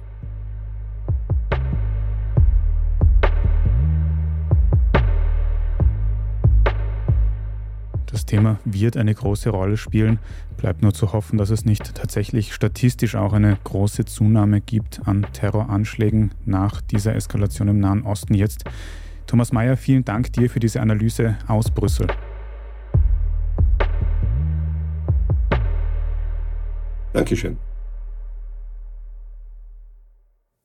Das 8.07 8.25
Thema 8.25 8.59
wird 8.65 8.97
eine 8.97 9.15
große 9.15 9.51
Rolle 9.51 9.77
spielen. 9.77 10.19
Bleibt 10.57 10.81
nur 10.81 10.95
zu 10.95 11.13
hoffen, 11.13 11.37
dass 11.37 11.51
es 11.51 11.67
nicht 11.67 11.95
tatsächlich 11.95 12.55
statistisch 12.55 13.15
auch 13.15 13.35
eine 13.35 13.59
große 13.63 14.07
Zunahme 14.07 14.63
gibt 14.63 15.07
an 15.07 15.27
Terroranschlägen 15.35 16.31
nach 16.47 16.81
dieser 16.81 17.15
Eskalation 17.15 17.69
im 17.69 17.79
Nahen 17.79 18.05
Osten 18.05 18.35
jetzt. 18.35 18.65
Thomas 19.27 19.53
Mayer, 19.53 19.77
vielen 19.77 20.05
Dank 20.05 20.33
dir 20.33 20.49
für 20.49 20.61
diese 20.61 20.81
Analyse 20.81 21.37
aus 21.49 21.71
Brüssel. 21.71 22.07
Dankeschön. 27.13 27.57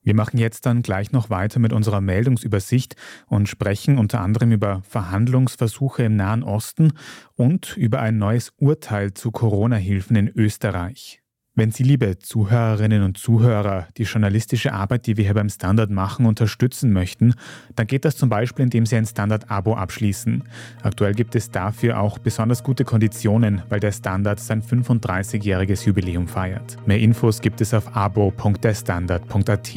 Wir 0.04 0.15
machen 0.15 0.38
jetzt 0.38 0.65
dann 0.65 0.82
gleich 0.82 1.12
noch 1.12 1.30
weiter 1.30 1.60
mit 1.60 1.74
unserer 1.74 2.02
Meldungsübersicht 2.02 2.95
und 3.28 3.47
sprechen 3.47 4.00
unter 4.00 4.19
anderem 4.19 4.52
über 4.52 4.82
Verhandlungsversuche 4.84 6.04
im 6.04 6.15
Nahen 6.15 6.43
Osten 6.43 6.93
und 7.36 7.78
über 7.78 8.02
ein 8.02 8.17
neues 8.17 8.52
Urteil 8.58 9.13
zu 9.13 9.32
Corona-Hilfen 9.32 10.15
in 10.15 10.28
Österreich. 10.28 11.20
Wenn 11.53 11.71
Sie, 11.71 11.83
liebe 11.83 12.17
Zuhörerinnen 12.17 13.03
und 13.03 13.17
Zuhörer, 13.17 13.87
die 13.97 14.03
journalistische 14.03 14.71
Arbeit, 14.71 15.05
die 15.05 15.17
wir 15.17 15.25
hier 15.25 15.33
beim 15.33 15.49
Standard 15.49 15.89
machen, 15.89 16.25
unterstützen 16.25 16.93
möchten, 16.93 17.33
dann 17.75 17.87
geht 17.87 18.05
das 18.05 18.15
zum 18.15 18.29
Beispiel, 18.29 18.63
indem 18.63 18.85
Sie 18.85 18.95
ein 18.95 19.05
Standard-Abo 19.05 19.75
abschließen. 19.75 20.43
Aktuell 20.81 21.13
gibt 21.13 21.35
es 21.35 21.51
dafür 21.51 21.99
auch 21.99 22.19
besonders 22.19 22.63
gute 22.63 22.85
Konditionen, 22.85 23.63
weil 23.67 23.81
der 23.81 23.91
Standard 23.91 24.39
sein 24.39 24.63
35-jähriges 24.63 25.85
Jubiläum 25.85 26.29
feiert. 26.29 26.77
Mehr 26.87 26.99
Infos 26.99 27.41
gibt 27.41 27.59
es 27.59 27.73
auf 27.73 27.97
abo.derstandard.at. 27.97 29.75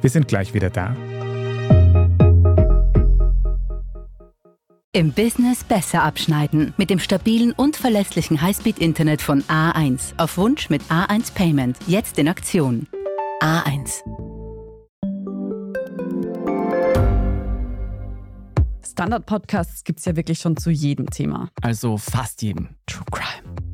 Wir 0.00 0.10
sind 0.10 0.28
gleich 0.28 0.54
wieder 0.54 0.70
da. 0.70 0.94
Im 4.94 5.10
Business 5.10 5.64
besser 5.64 6.04
abschneiden. 6.04 6.72
Mit 6.76 6.88
dem 6.88 7.00
stabilen 7.00 7.50
und 7.50 7.76
verlässlichen 7.76 8.40
Highspeed-Internet 8.40 9.22
von 9.22 9.42
A1. 9.42 10.16
Auf 10.18 10.36
Wunsch 10.36 10.70
mit 10.70 10.82
A1 10.82 11.34
Payment. 11.34 11.76
Jetzt 11.88 12.16
in 12.16 12.28
Aktion. 12.28 12.86
A1. 13.42 14.04
Standard-Podcasts 18.88 19.82
gibt 19.82 19.98
es 19.98 20.04
ja 20.04 20.14
wirklich 20.14 20.38
schon 20.38 20.56
zu 20.56 20.70
jedem 20.70 21.10
Thema. 21.10 21.50
Also 21.60 21.96
fast 21.96 22.42
jedem. 22.42 22.68
True 22.86 23.04
Crime. 23.10 23.73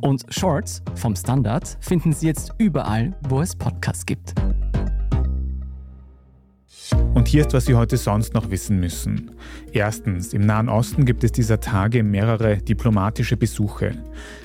Und 0.00 0.24
Shorts 0.28 0.82
vom 0.94 1.16
Standard 1.16 1.76
finden 1.80 2.12
Sie 2.12 2.26
jetzt 2.26 2.54
überall, 2.58 3.16
wo 3.28 3.40
es 3.40 3.56
Podcasts 3.56 4.06
gibt. 4.06 4.34
Und 7.14 7.28
hier 7.28 7.42
ist, 7.42 7.52
was 7.52 7.66
Sie 7.66 7.74
heute 7.74 7.96
sonst 7.96 8.32
noch 8.32 8.50
wissen 8.50 8.80
müssen. 8.80 9.32
Erstens, 9.72 10.32
im 10.32 10.46
Nahen 10.46 10.68
Osten 10.68 11.04
gibt 11.04 11.24
es 11.24 11.32
dieser 11.32 11.60
Tage 11.60 12.02
mehrere 12.02 12.58
diplomatische 12.58 13.36
Besuche. 13.36 13.92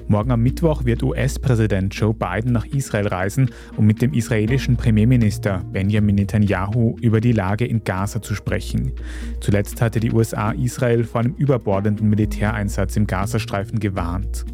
Morgen 0.07 0.31
am 0.31 0.41
Mittwoch 0.41 0.83
wird 0.83 1.03
US-Präsident 1.03 1.93
Joe 1.95 2.13
Biden 2.13 2.51
nach 2.51 2.65
Israel 2.65 3.07
reisen, 3.07 3.51
um 3.77 3.85
mit 3.85 4.01
dem 4.01 4.13
israelischen 4.13 4.75
Premierminister 4.75 5.63
Benjamin 5.71 6.15
Netanyahu 6.15 6.97
über 6.99 7.21
die 7.21 7.31
Lage 7.31 7.65
in 7.65 7.83
Gaza 7.83 8.21
zu 8.21 8.35
sprechen. 8.35 8.91
Zuletzt 9.39 9.81
hatte 9.81 9.99
die 9.99 10.11
USA 10.11 10.51
Israel 10.51 11.03
vor 11.03 11.21
einem 11.21 11.35
überbordenden 11.35 12.09
Militäreinsatz 12.09 12.97
im 12.97 13.07
Gazastreifen 13.07 13.79
gewarnt. 13.79 14.45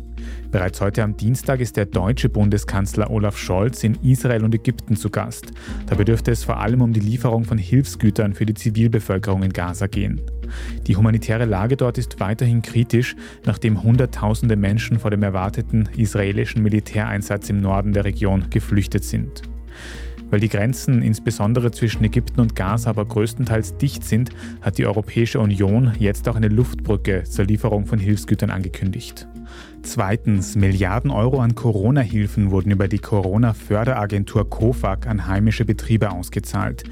Bereits 0.51 0.81
heute 0.81 1.03
am 1.03 1.15
Dienstag 1.15 1.59
ist 1.59 1.77
der 1.77 1.85
deutsche 1.85 2.27
Bundeskanzler 2.27 3.11
Olaf 3.11 3.37
Scholz 3.37 3.83
in 3.83 3.93
Israel 4.01 4.43
und 4.43 4.55
Ägypten 4.55 4.95
zu 4.95 5.11
Gast. 5.11 5.51
Dabei 5.85 6.05
dürfte 6.05 6.31
es 6.31 6.43
vor 6.43 6.57
allem 6.57 6.81
um 6.81 6.91
die 6.91 6.99
Lieferung 6.99 7.43
von 7.43 7.59
Hilfsgütern 7.59 8.33
für 8.33 8.47
die 8.47 8.55
Zivilbevölkerung 8.55 9.43
in 9.43 9.53
Gaza 9.53 9.85
gehen. 9.85 10.21
Die 10.87 10.95
humanitäre 10.95 11.45
Lage 11.45 11.77
dort 11.77 11.99
ist 11.99 12.19
weiterhin 12.19 12.63
kritisch, 12.63 13.15
nachdem 13.45 13.83
Hunderttausende 13.83 14.55
Menschen 14.55 14.99
vor 14.99 15.11
dem 15.11 15.21
erwarteten 15.21 15.87
israelischen 15.95 16.63
Militäreinsatz 16.63 17.51
im 17.51 17.61
Norden 17.61 17.93
der 17.93 18.05
Region 18.05 18.45
geflüchtet 18.49 19.03
sind. 19.03 19.43
Weil 20.31 20.39
die 20.39 20.49
Grenzen 20.49 21.03
insbesondere 21.03 21.69
zwischen 21.69 22.03
Ägypten 22.03 22.39
und 22.39 22.55
Gaza 22.55 22.89
aber 22.89 23.05
größtenteils 23.05 23.77
dicht 23.77 24.03
sind, 24.03 24.31
hat 24.61 24.79
die 24.79 24.87
Europäische 24.87 25.39
Union 25.39 25.93
jetzt 25.99 26.27
auch 26.27 26.35
eine 26.35 26.47
Luftbrücke 26.47 27.23
zur 27.23 27.45
Lieferung 27.45 27.85
von 27.85 27.99
Hilfsgütern 27.99 28.49
angekündigt. 28.49 29.27
Zweitens, 29.81 30.55
Milliarden 30.55 31.09
Euro 31.09 31.39
an 31.39 31.55
Corona-Hilfen 31.55 32.51
wurden 32.51 32.71
über 32.71 32.87
die 32.87 32.99
Corona-Förderagentur 32.99 34.49
COFAG 34.49 35.07
an 35.07 35.27
heimische 35.27 35.65
Betriebe 35.65 36.11
ausgezahlt. 36.11 36.83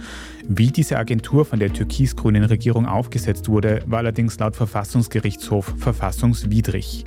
Wie 0.48 0.72
diese 0.72 0.98
Agentur 0.98 1.46
von 1.46 1.60
der 1.60 1.74
türkis-grünen 1.74 2.46
Regierung 2.46 2.86
aufgesetzt 2.86 3.50
wurde, 3.50 3.84
war 3.86 4.00
allerdings 4.00 4.40
laut 4.40 4.56
Verfassungsgerichtshof 4.56 5.74
verfassungswidrig. 5.78 7.06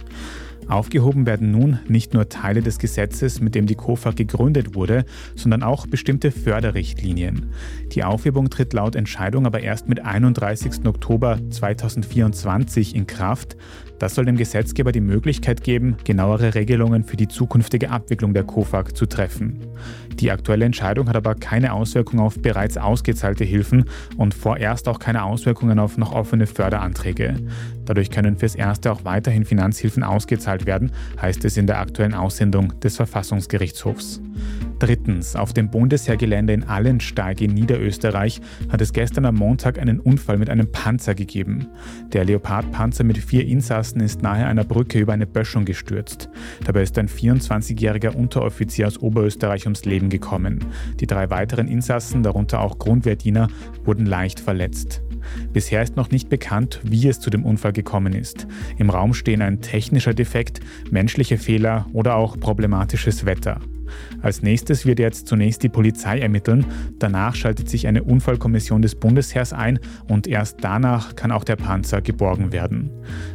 Aufgehoben 0.71 1.27
werden 1.27 1.51
nun 1.51 1.81
nicht 1.89 2.15
nur 2.15 2.29
Teile 2.29 2.63
des 2.63 2.79
Gesetzes, 2.79 3.41
mit 3.41 3.57
dem 3.57 3.67
die 3.67 3.75
KOFA 3.75 4.13
gegründet 4.13 4.77
wurde, 4.77 5.05
sondern 5.35 5.65
auch 5.65 5.89
bestimmte 5.89 6.31
Förderrichtlinien. 6.31 7.53
Die 7.93 8.05
Aufhebung 8.05 8.51
tritt 8.51 8.73
laut 8.73 8.95
Entscheidung 8.95 9.47
aber 9.47 9.61
erst 9.61 9.89
mit 9.89 10.05
31. 10.05 10.87
Oktober 10.87 11.41
2024 11.51 12.95
in 12.95 13.09
Kraft. 13.09 13.57
Das 14.01 14.15
soll 14.15 14.25
dem 14.25 14.39
Gesetzgeber 14.39 14.93
die 14.93 15.03
Möglichkeit 15.03 15.63
geben, 15.63 15.97
genauere 16.05 16.55
Regelungen 16.55 17.05
für 17.05 17.19
die 17.19 17.29
zukünftige 17.29 17.91
Abwicklung 17.91 18.33
der 18.33 18.45
KOFAG 18.45 18.97
zu 18.97 19.05
treffen. 19.05 19.61
Die 20.15 20.31
aktuelle 20.31 20.65
Entscheidung 20.65 21.07
hat 21.07 21.17
aber 21.17 21.35
keine 21.35 21.75
Auswirkungen 21.75 22.23
auf 22.23 22.41
bereits 22.41 22.79
ausgezahlte 22.79 23.45
Hilfen 23.45 23.85
und 24.17 24.33
vorerst 24.33 24.89
auch 24.89 25.01
keine 25.01 25.25
Auswirkungen 25.25 25.79
auf 25.79 25.99
noch 25.99 26.13
offene 26.13 26.47
Förderanträge. 26.47 27.37
Dadurch 27.85 28.11
können 28.11 28.39
fürs 28.39 28.55
Erste 28.55 28.91
auch 28.91 29.05
weiterhin 29.05 29.45
Finanzhilfen 29.45 30.03
ausgezahlt 30.03 30.65
werden, 30.65 30.93
heißt 31.21 31.45
es 31.45 31.59
in 31.59 31.67
der 31.67 31.79
aktuellen 31.79 32.15
Aussendung 32.15 32.81
des 32.81 32.97
Verfassungsgerichtshofs. 32.97 34.23
Drittens, 34.81 35.37
auf 35.37 35.53
dem 35.53 35.71
Bundesheergelände 35.71 36.55
in 36.55 36.65
Allensteig 36.65 37.43
in 37.43 37.53
Niederösterreich 37.53 38.41
hat 38.71 38.81
es 38.81 38.95
gestern 38.95 39.27
am 39.27 39.35
Montag 39.35 39.79
einen 39.79 40.01
Unfall 40.01 40.39
mit 40.39 40.49
einem 40.49 40.73
Panzer 40.73 41.15
gegeben. 41.15 41.67
Der 42.15 42.25
Leopard-Panzer 42.25 43.05
mit 43.05 43.19
vier 43.19 43.47
Insassen 43.47 44.01
ist 44.01 44.23
nahe 44.23 44.47
einer 44.47 44.65
Brücke 44.65 44.99
über 44.99 45.13
eine 45.13 45.27
Böschung 45.27 45.67
gestürzt. 45.67 46.31
Dabei 46.65 46.81
ist 46.81 46.97
ein 46.97 47.09
24-jähriger 47.09 48.15
Unteroffizier 48.15 48.87
aus 48.87 48.97
Oberösterreich 48.97 49.67
ums 49.67 49.85
Leben 49.85 50.09
gekommen. 50.09 50.65
Die 50.99 51.07
drei 51.07 51.29
weiteren 51.29 51.69
Insassen, 51.69 52.23
darunter 52.23 52.63
auch 52.63 52.79
Grundwehrdiener, 52.79 53.49
wurden 53.85 54.07
leicht 54.07 54.41
verletzt. 54.41 55.03
Bisher 55.53 55.83
ist 55.83 55.97
noch 55.97 56.11
nicht 56.11 56.31
bekannt, 56.31 56.81
wie 56.85 57.07
es 57.07 57.21
zu 57.21 57.29
dem 57.29 57.45
Unfall 57.45 57.75
gekommen 57.75 58.15
ist. 58.15 58.47
Im 58.79 58.89
Raum 58.89 59.13
stehen 59.13 59.43
ein 59.43 59.61
technischer 59.61 60.15
Defekt, 60.15 60.61
menschliche 60.91 61.37
Fehler 61.37 61.85
oder 61.93 62.15
auch 62.15 62.41
problematisches 62.41 63.27
Wetter. 63.27 63.61
Als 64.23 64.43
nächstes 64.43 64.87
wird 64.87 64.99
jetzt 64.99 65.27
zunächst 65.27 65.63
die 65.63 65.69
Polizei 65.69 66.19
ermitteln, 66.19 66.67
danach 66.99 67.35
schaltet 67.35 67.69
sich 67.69 67.87
eine 67.87 68.03
Unfallkommission 68.03 68.83
des 68.83 68.95
Bundesheers 68.95 69.53
ein 69.53 69.79
und 70.09 70.27
erst 70.27 70.59
danach 70.61 71.17
kann 71.17 71.33
auch 71.33 71.45
der 71.45 71.57
Panzer 71.57 72.01
geborgen 72.01 72.53
werden. 72.53 72.91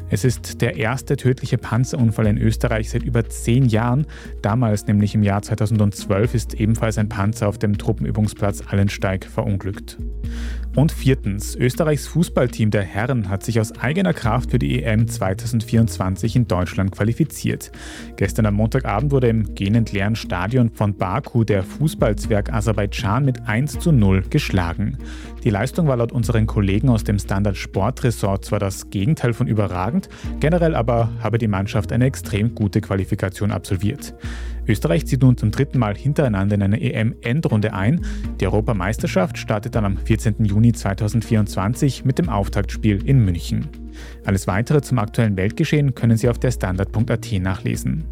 Es 0.10 0.24
ist 0.24 0.62
der 0.62 0.78
erste 0.78 1.18
tödliche 1.18 1.58
Panzerunfall 1.58 2.28
in 2.28 2.38
Österreich 2.38 2.90
seit 2.92 3.04
über 3.04 3.28
zehn 3.28 3.66
Jahren. 3.66 4.06
Damals, 4.42 4.86
nämlich 4.86 5.16
im 5.16 5.24
Jahr 5.24 5.42
2012, 5.42 6.36
ist 6.36 6.54
ebenfalls 6.54 6.98
ein 6.98 7.10
Panzer 7.10 7.48
auf 7.48 7.58
dem 7.58 7.78
Truppenübungsplatz 7.78 8.62
Allensteig 8.68 9.26
verunglückt. 9.26 9.98
Und 10.76 10.92
viertens, 10.92 11.56
Österreichs 11.56 12.06
Fußballteam 12.08 12.70
der 12.70 12.84
Herren 12.84 13.30
hat 13.30 13.44
sich 13.44 13.62
aus 13.62 13.72
eigener 13.80 14.14
Kraft 14.14 14.52
für 14.52 14.60
die 14.60 14.84
EM 14.84 15.08
2024 15.08 16.36
in 16.36 16.48
Deutschland 16.50 16.92
qualifiziert. 16.92 17.72
Gestern 18.18 18.46
am 18.46 18.56
Montagabend 18.56 19.12
wurde 19.12 19.30
im 19.30 19.56
gähnend 19.56 19.94
leeren 19.94 20.18
Stadion 20.18 20.70
von 20.70 20.98
Baku 20.98 21.46
der 21.46 21.64
Fußballzwerg 21.64 22.52
Aserbaidschan 22.52 23.24
mit 23.24 23.48
1 23.48 23.80
zu 23.80 23.94
0 23.94 24.24
geschlagen. 24.30 24.98
Die 25.46 25.52
Leistung 25.52 25.86
war 25.88 25.96
laut 25.96 26.12
unseren 26.12 26.48
Kollegen 26.48 26.90
aus 26.90 27.04
dem 27.04 27.20
Standard 27.20 27.56
Sportressort 27.56 28.44
zwar 28.44 28.58
das 28.58 28.90
Gegenteil 28.90 29.32
von 29.32 29.46
überragend, 29.46 30.10
generell 30.40 30.74
aber 30.74 31.12
habe 31.22 31.38
die 31.38 31.48
Mannschaft 31.48 31.92
eine 31.92 32.06
extrem 32.06 32.56
gute 32.56 32.82
Qualifikation 32.82 33.52
absolviert. 33.52 34.16
Österreich 34.68 35.06
zieht 35.06 35.22
nun 35.22 35.38
zum 35.38 35.52
dritten 35.52 35.78
Mal 35.78 35.96
hintereinander 35.96 36.56
in 36.56 36.64
eine 36.64 36.82
EM-Endrunde 36.82 37.74
ein. 37.74 38.04
Die 38.42 38.48
Europameisterschaft 38.48 39.38
startet 39.38 39.76
dann 39.76 39.86
am 39.86 39.98
14. 39.98 40.44
Juni 40.46 40.74
2024 40.74 42.06
mit 42.06 42.18
dem 42.18 42.30
Auftaktspiel 42.30 43.08
in 43.08 43.24
München. 43.24 43.70
Alles 44.26 44.48
weitere 44.48 44.82
zum 44.82 44.98
aktuellen 44.98 45.38
Weltgeschehen 45.38 45.94
können 45.94 46.18
Sie 46.18 46.28
auf 46.28 46.40
der 46.40 46.50
Standard.at 46.50 47.32
nachlesen. 47.40 48.06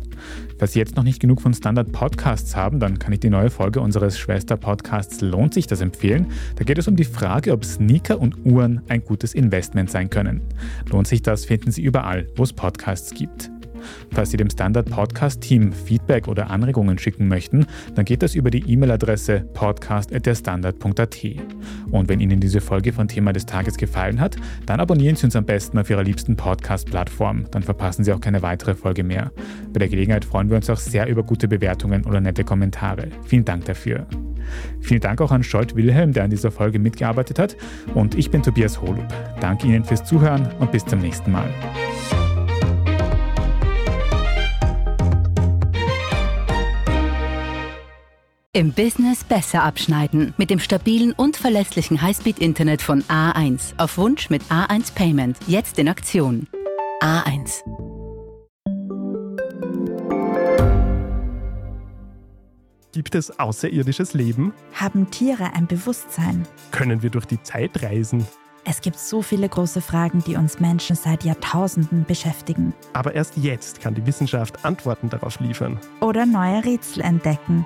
Falls 0.57 0.73
Sie 0.73 0.79
jetzt 0.79 0.95
noch 0.95 1.03
nicht 1.03 1.19
genug 1.19 1.41
von 1.41 1.53
Standard 1.53 1.91
Podcasts 1.91 2.55
haben, 2.55 2.79
dann 2.79 2.99
kann 2.99 3.13
ich 3.13 3.19
die 3.19 3.29
neue 3.29 3.49
Folge 3.49 3.81
unseres 3.81 4.17
Schwester-Podcasts 4.17 5.21
Lohnt 5.21 5.53
sich 5.53 5.67
das 5.67 5.81
empfehlen. 5.81 6.27
Da 6.55 6.63
geht 6.63 6.77
es 6.77 6.87
um 6.87 6.95
die 6.95 7.03
Frage, 7.03 7.51
ob 7.51 7.65
Sneaker 7.65 8.19
und 8.19 8.45
Uhren 8.45 8.81
ein 8.87 9.03
gutes 9.03 9.33
Investment 9.33 9.89
sein 9.89 10.09
können. 10.09 10.41
Lohnt 10.89 11.07
sich 11.07 11.21
das, 11.21 11.45
finden 11.45 11.71
Sie 11.71 11.83
überall, 11.83 12.27
wo 12.35 12.43
es 12.43 12.53
Podcasts 12.53 13.13
gibt. 13.13 13.49
Falls 14.11 14.31
Sie 14.31 14.37
dem 14.37 14.49
Standard 14.49 14.89
Podcast 14.89 15.41
Team 15.41 15.71
Feedback 15.71 16.27
oder 16.27 16.49
Anregungen 16.49 16.97
schicken 16.97 17.27
möchten, 17.27 17.65
dann 17.95 18.05
geht 18.05 18.21
das 18.21 18.35
über 18.35 18.51
die 18.51 18.63
E-Mail-Adresse 18.71 19.45
podcast.derstandard.at. 19.53 21.17
Und 21.91 22.09
wenn 22.09 22.19
Ihnen 22.19 22.39
diese 22.39 22.61
Folge 22.61 22.93
von 22.93 23.07
Thema 23.07 23.33
des 23.33 23.45
Tages 23.45 23.77
gefallen 23.77 24.19
hat, 24.19 24.35
dann 24.65 24.79
abonnieren 24.79 25.15
Sie 25.15 25.25
uns 25.25 25.35
am 25.35 25.45
besten 25.45 25.77
auf 25.79 25.89
Ihrer 25.89 26.03
liebsten 26.03 26.35
Podcast-Plattform. 26.35 27.45
Dann 27.51 27.63
verpassen 27.63 28.03
Sie 28.03 28.13
auch 28.13 28.21
keine 28.21 28.41
weitere 28.41 28.75
Folge 28.75 29.03
mehr. 29.03 29.31
Bei 29.71 29.79
der 29.79 29.89
Gelegenheit 29.89 30.25
freuen 30.25 30.49
wir 30.49 30.57
uns 30.57 30.69
auch 30.69 30.77
sehr 30.77 31.07
über 31.07 31.23
gute 31.23 31.47
Bewertungen 31.47 32.05
oder 32.05 32.21
nette 32.21 32.43
Kommentare. 32.43 33.07
Vielen 33.25 33.45
Dank 33.45 33.65
dafür. 33.65 34.07
Vielen 34.81 35.01
Dank 35.01 35.21
auch 35.21 35.31
an 35.31 35.43
Scholt 35.43 35.75
Wilhelm, 35.75 36.13
der 36.13 36.23
an 36.23 36.29
dieser 36.29 36.51
Folge 36.51 36.79
mitgearbeitet 36.79 37.39
hat. 37.39 37.55
Und 37.93 38.15
ich 38.15 38.29
bin 38.29 38.43
Tobias 38.43 38.81
Holub. 38.81 39.07
Danke 39.39 39.67
Ihnen 39.67 39.83
fürs 39.83 40.03
Zuhören 40.03 40.47
und 40.59 40.71
bis 40.71 40.85
zum 40.85 40.99
nächsten 40.99 41.31
Mal. 41.31 41.49
Im 48.55 48.71
Business 48.71 49.23
besser 49.23 49.63
abschneiden. 49.63 50.35
Mit 50.37 50.51
dem 50.51 50.59
stabilen 50.59 51.11
und 51.13 51.37
verlässlichen 51.37 52.03
Highspeed-Internet 52.03 52.83
von 52.83 53.01
A1. 53.05 53.73
Auf 53.77 53.97
Wunsch 53.97 54.29
mit 54.29 54.43
A1 54.43 54.93
Payment. 54.93 55.39
Jetzt 55.47 55.79
in 55.79 55.87
Aktion. 55.87 56.45
A1. 57.01 57.63
Gibt 62.91 63.15
es 63.15 63.39
außerirdisches 63.39 64.13
Leben? 64.13 64.53
Haben 64.75 65.09
Tiere 65.09 65.55
ein 65.55 65.65
Bewusstsein? 65.65 66.45
Können 66.69 67.01
wir 67.01 67.09
durch 67.09 67.25
die 67.25 67.41
Zeit 67.41 67.81
reisen? 67.81 68.27
Es 68.65 68.81
gibt 68.81 68.99
so 68.99 69.23
viele 69.23 69.49
große 69.49 69.81
Fragen, 69.81 70.23
die 70.27 70.35
uns 70.35 70.59
Menschen 70.59 70.95
seit 70.95 71.23
Jahrtausenden 71.23 72.05
beschäftigen. 72.05 72.75
Aber 72.93 73.15
erst 73.15 73.35
jetzt 73.35 73.81
kann 73.81 73.95
die 73.95 74.05
Wissenschaft 74.05 74.63
Antworten 74.63 75.09
darauf 75.09 75.39
liefern. 75.39 75.79
Oder 76.01 76.27
neue 76.27 76.63
Rätsel 76.63 77.01
entdecken. 77.01 77.65